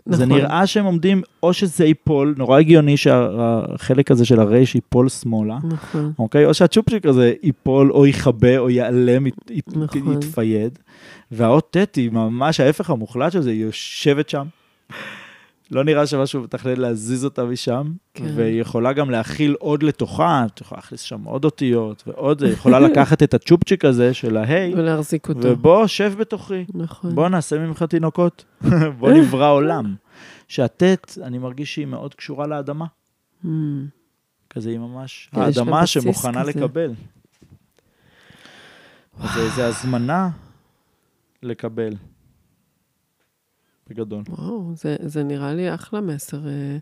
[0.06, 0.38] זה נכון.
[0.38, 6.12] נראה שהם עומדים, או שזה ייפול, נורא הגיוני שהחלק הזה של הרייש ייפול שמאלה, נכון.
[6.20, 6.46] אוקיי?
[6.46, 10.14] או שהצ'ופצ'יק הזה ייפול, או יכבה, או ייעלם, ית- נכון.
[10.14, 10.80] יתפייד.
[11.32, 14.46] והאות ט' היא ממש ההפך המוחלט של זה, היא יושבת שם.
[15.72, 18.26] לא נראה שמשהו מתכנן להזיז אותה משם, כן.
[18.36, 22.80] והיא יכולה גם להכיל עוד לתוכה, את יכולה להכניס שם עוד אותיות ועוד, היא יכולה
[22.80, 25.40] לקחת את הצ'ופצ'יק הזה של ההיי, ולהחזיק אותו.
[25.48, 27.16] ובוא, שב בתוכי, נכון.
[27.16, 28.46] בוא נעשה ממך תינוקות,
[29.00, 29.96] בוא נברא עולם.
[30.48, 30.84] שהט',
[31.24, 32.86] אני מרגיש שהיא מאוד קשורה לאדמה.
[33.44, 33.48] Hmm.
[34.50, 36.52] כזה היא ממש כן, האדמה שמוכנה כזה.
[36.52, 36.92] לקבל.
[39.34, 40.30] זה- זה הזמנה
[41.44, 41.94] לקבל.
[43.90, 44.24] בגדול.
[44.30, 46.78] וואו, זה, זה נראה לי אחלה מסר אה,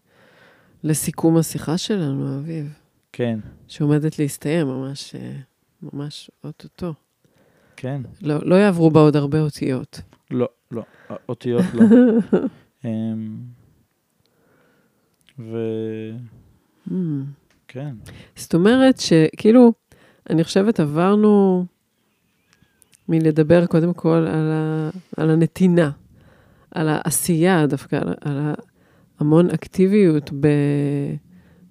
[0.83, 2.73] לסיכום השיחה שלנו, אביב,
[3.11, 5.35] כן, שעומדת להסתיים ממש, אה,
[5.81, 6.93] ממש אוטוטו.
[7.75, 8.01] כן.
[8.21, 10.01] לא, לא יעברו בה עוד הרבה אותיות.
[10.31, 10.83] לא, לא,
[11.29, 11.83] אותיות לא.
[12.85, 13.37] אמ,
[15.39, 16.15] וכן,
[16.87, 18.11] Hmm.
[18.35, 19.73] זאת אומרת שכאילו,
[20.29, 21.65] אני חושבת עברנו
[23.09, 25.91] מלדבר קודם כל על, ה, על הנתינה,
[26.75, 28.53] על העשייה דווקא, על, על
[29.19, 30.47] המון אקטיביות ב,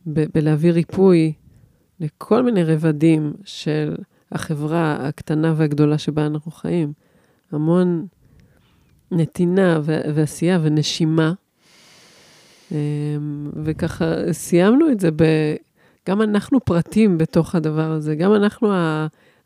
[0.06, 1.32] ב, בלהביא ריפוי
[2.00, 3.94] לכל מיני רבדים של
[4.32, 6.92] החברה הקטנה והגדולה שבה אנחנו חיים.
[7.52, 8.06] המון
[9.10, 11.32] נתינה ועשייה ונשימה.
[12.72, 12.76] אמ,
[13.64, 15.24] וככה סיימנו את זה ב...
[16.08, 18.72] גם אנחנו פרטים בתוך הדבר הזה, גם אנחנו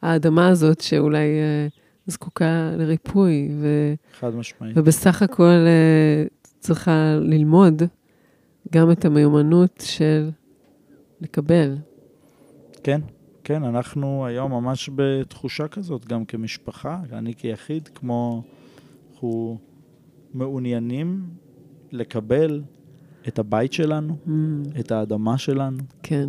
[0.02, 1.66] האדמה הזאת שאולי אה,
[2.08, 4.78] זקוקה לריפוי, ו- חד משמעית.
[4.78, 6.24] ובסך הכל אה,
[6.60, 7.82] צריכה ללמוד
[8.72, 10.30] גם את המיומנות של
[11.20, 11.76] לקבל.
[12.82, 13.00] כן,
[13.44, 18.42] כן, אנחנו היום ממש בתחושה כזאת, גם כמשפחה, אני כיחיד, כמו
[19.12, 19.58] אנחנו
[20.34, 21.22] מעוניינים
[21.92, 22.62] לקבל
[23.28, 24.30] את הבית שלנו, Mm,
[24.80, 26.28] את האדמה שלנו, כן,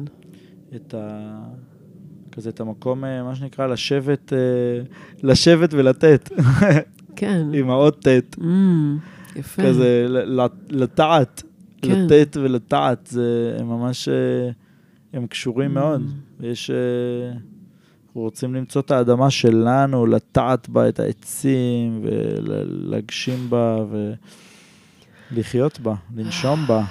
[0.75, 1.43] את ה...
[2.39, 4.37] כזה את המקום, אה, מה שנקרא, לשבת, אה,
[5.23, 6.29] לשבת ולתת,
[7.15, 7.47] כן.
[7.57, 8.43] עם האות ט', Mm,
[9.35, 9.63] יפה.
[9.63, 10.05] כזה
[10.69, 11.43] לטעת,
[11.81, 11.91] כן.
[12.05, 14.49] לתת ולטעת, זה הם ממש, אה,
[15.13, 16.01] הם קשורים מאוד.
[16.01, 16.45] Mm.
[16.45, 17.31] יש, אה,
[18.07, 23.77] אנחנו רוצים למצוא את האדמה שלנו, לטעת בה את העצים, ולהגשים בה,
[25.31, 26.83] ולחיות בה, לנשום בה.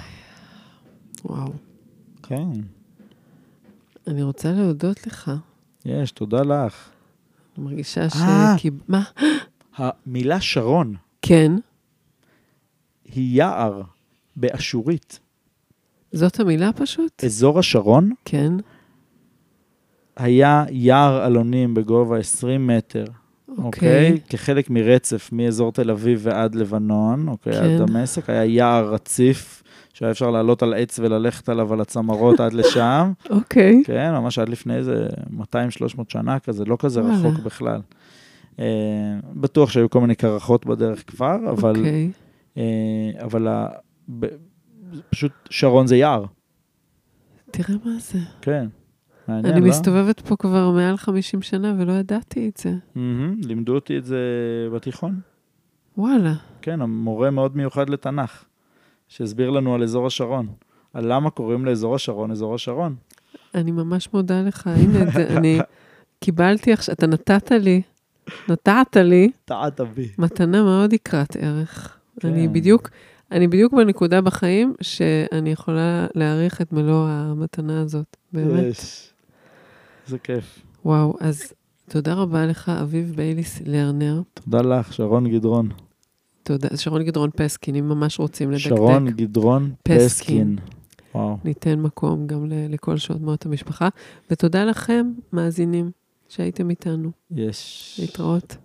[1.25, 1.53] וואו.
[2.23, 2.47] כן,
[4.09, 5.31] אני רוצה להודות לך.
[5.85, 6.89] יש, תודה לך.
[7.57, 8.57] אני מרגישה אה.
[8.57, 8.65] ש...
[8.87, 9.03] מה?
[9.75, 11.51] המילה שרון כן,
[13.05, 13.81] היא יער
[14.35, 15.19] באשורית.
[16.11, 17.23] זאת המילה פשוט?
[17.23, 18.53] אזור השרון כן.
[20.17, 23.05] היה יער אלונים בגובה 20 מטר,
[23.57, 23.61] אוקיי?
[23.63, 24.19] אוקיי.
[24.29, 27.53] כחלק מרצף מאזור תל אביב ועד לבנון, אוקיי?
[27.53, 27.63] כן.
[27.63, 29.63] עד דמשק, היה יער רציף,
[29.99, 33.11] שהיה אפשר לעלות על עץ וללכת עליו על הצמרות עד לשם.
[33.29, 33.81] אוקיי.
[33.85, 35.07] כן, ממש עד לפני איזה
[35.37, 35.41] 200-300
[36.07, 37.01] שנה כזה, לא כזה.
[37.01, 37.81] רחוק בכלל.
[38.59, 38.65] אה,
[39.33, 42.11] בטוח שהיו כל מיני קרחות בדרך כבר, אבל, אוקיי.
[42.57, 42.63] אה,
[43.23, 43.67] אבל ה,
[44.19, 44.25] ב,
[45.09, 46.25] פשוט שרון זה יער,
[47.51, 48.19] תראה מה זה.
[48.41, 48.67] כן.
[49.27, 49.67] מעניין, אני לא?
[49.67, 52.73] מסתובבת פה כבר מעל 50 שנה ולא ידעתי את זה.
[52.95, 54.19] מהמם, לימדו אותי את זה
[54.75, 55.19] בתיכון.
[55.97, 56.33] וואלה.
[56.61, 58.48] כן, המורה מאוד מיוחד לתנ"ך.
[59.09, 60.47] שהסביר לנו על אזור השרון.
[60.93, 62.95] על למה קוראים לאזור השרון אזור השרון.
[63.55, 65.59] אני ממש מודה לך, הנה, זה, אני
[66.19, 67.81] קיבלתי עכשיו, אתה נתת לי,
[68.49, 70.09] נתת לי טעת בי.
[70.17, 71.97] מתנה מאוד יקרת ערך.
[72.19, 72.27] כן.
[72.27, 72.89] אני בדיוק,
[73.31, 78.63] אני בדיוק בנקודה בחיים שאני יכולה להעריך את מלוא המתנה הזאת, באמת.
[78.63, 79.09] יש.
[80.05, 80.59] איזה כיף.
[80.85, 81.53] וואו, אז
[81.89, 84.21] תודה רבה לך, אביב בייליס לרנר.
[84.33, 85.69] תודה לך, שרון גדרון.
[86.49, 88.69] תודה, שרון גדרון פסקין, אם ממש רוצים לדקדק.
[88.69, 90.55] שרון גדרון פסקין.
[91.15, 91.37] וואו.
[91.43, 93.89] ניתן מקום גם לכל שעות מאות המשפחה.
[94.31, 95.91] ותודה לכם, מאזינים,
[96.29, 97.11] שהייתם איתנו.
[97.31, 97.99] יש.
[98.01, 98.57] להתראות.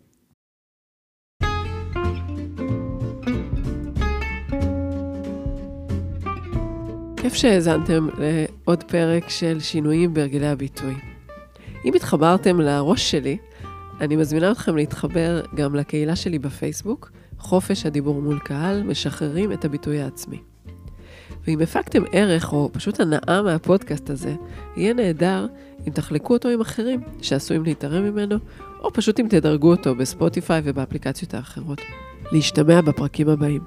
[7.17, 10.95] כיף שהאזנתם לעוד פרק של שינויים בהרגלי הביטוי.
[11.85, 13.37] אם התחברתם לראש שלי,
[14.01, 17.11] אני מזמינה אתכם להתחבר גם לקהילה שלי בפייסבוק,
[17.45, 20.41] חופש הדיבור מול קהל, משחררים את הביטוי העצמי.
[21.47, 24.35] ואם הפקתם ערך או פשוט הנאה מהפודקאסט הזה,
[24.77, 25.47] יהיה נהדר
[25.87, 28.37] אם תחלקו אותו עם אחרים שעשויים להתערם ממנו,
[28.81, 31.81] או פשוט אם תדרגו אותו בספוטיפיי ובאפליקציות האחרות.
[32.33, 33.63] להשתמע בפרקים הבאים.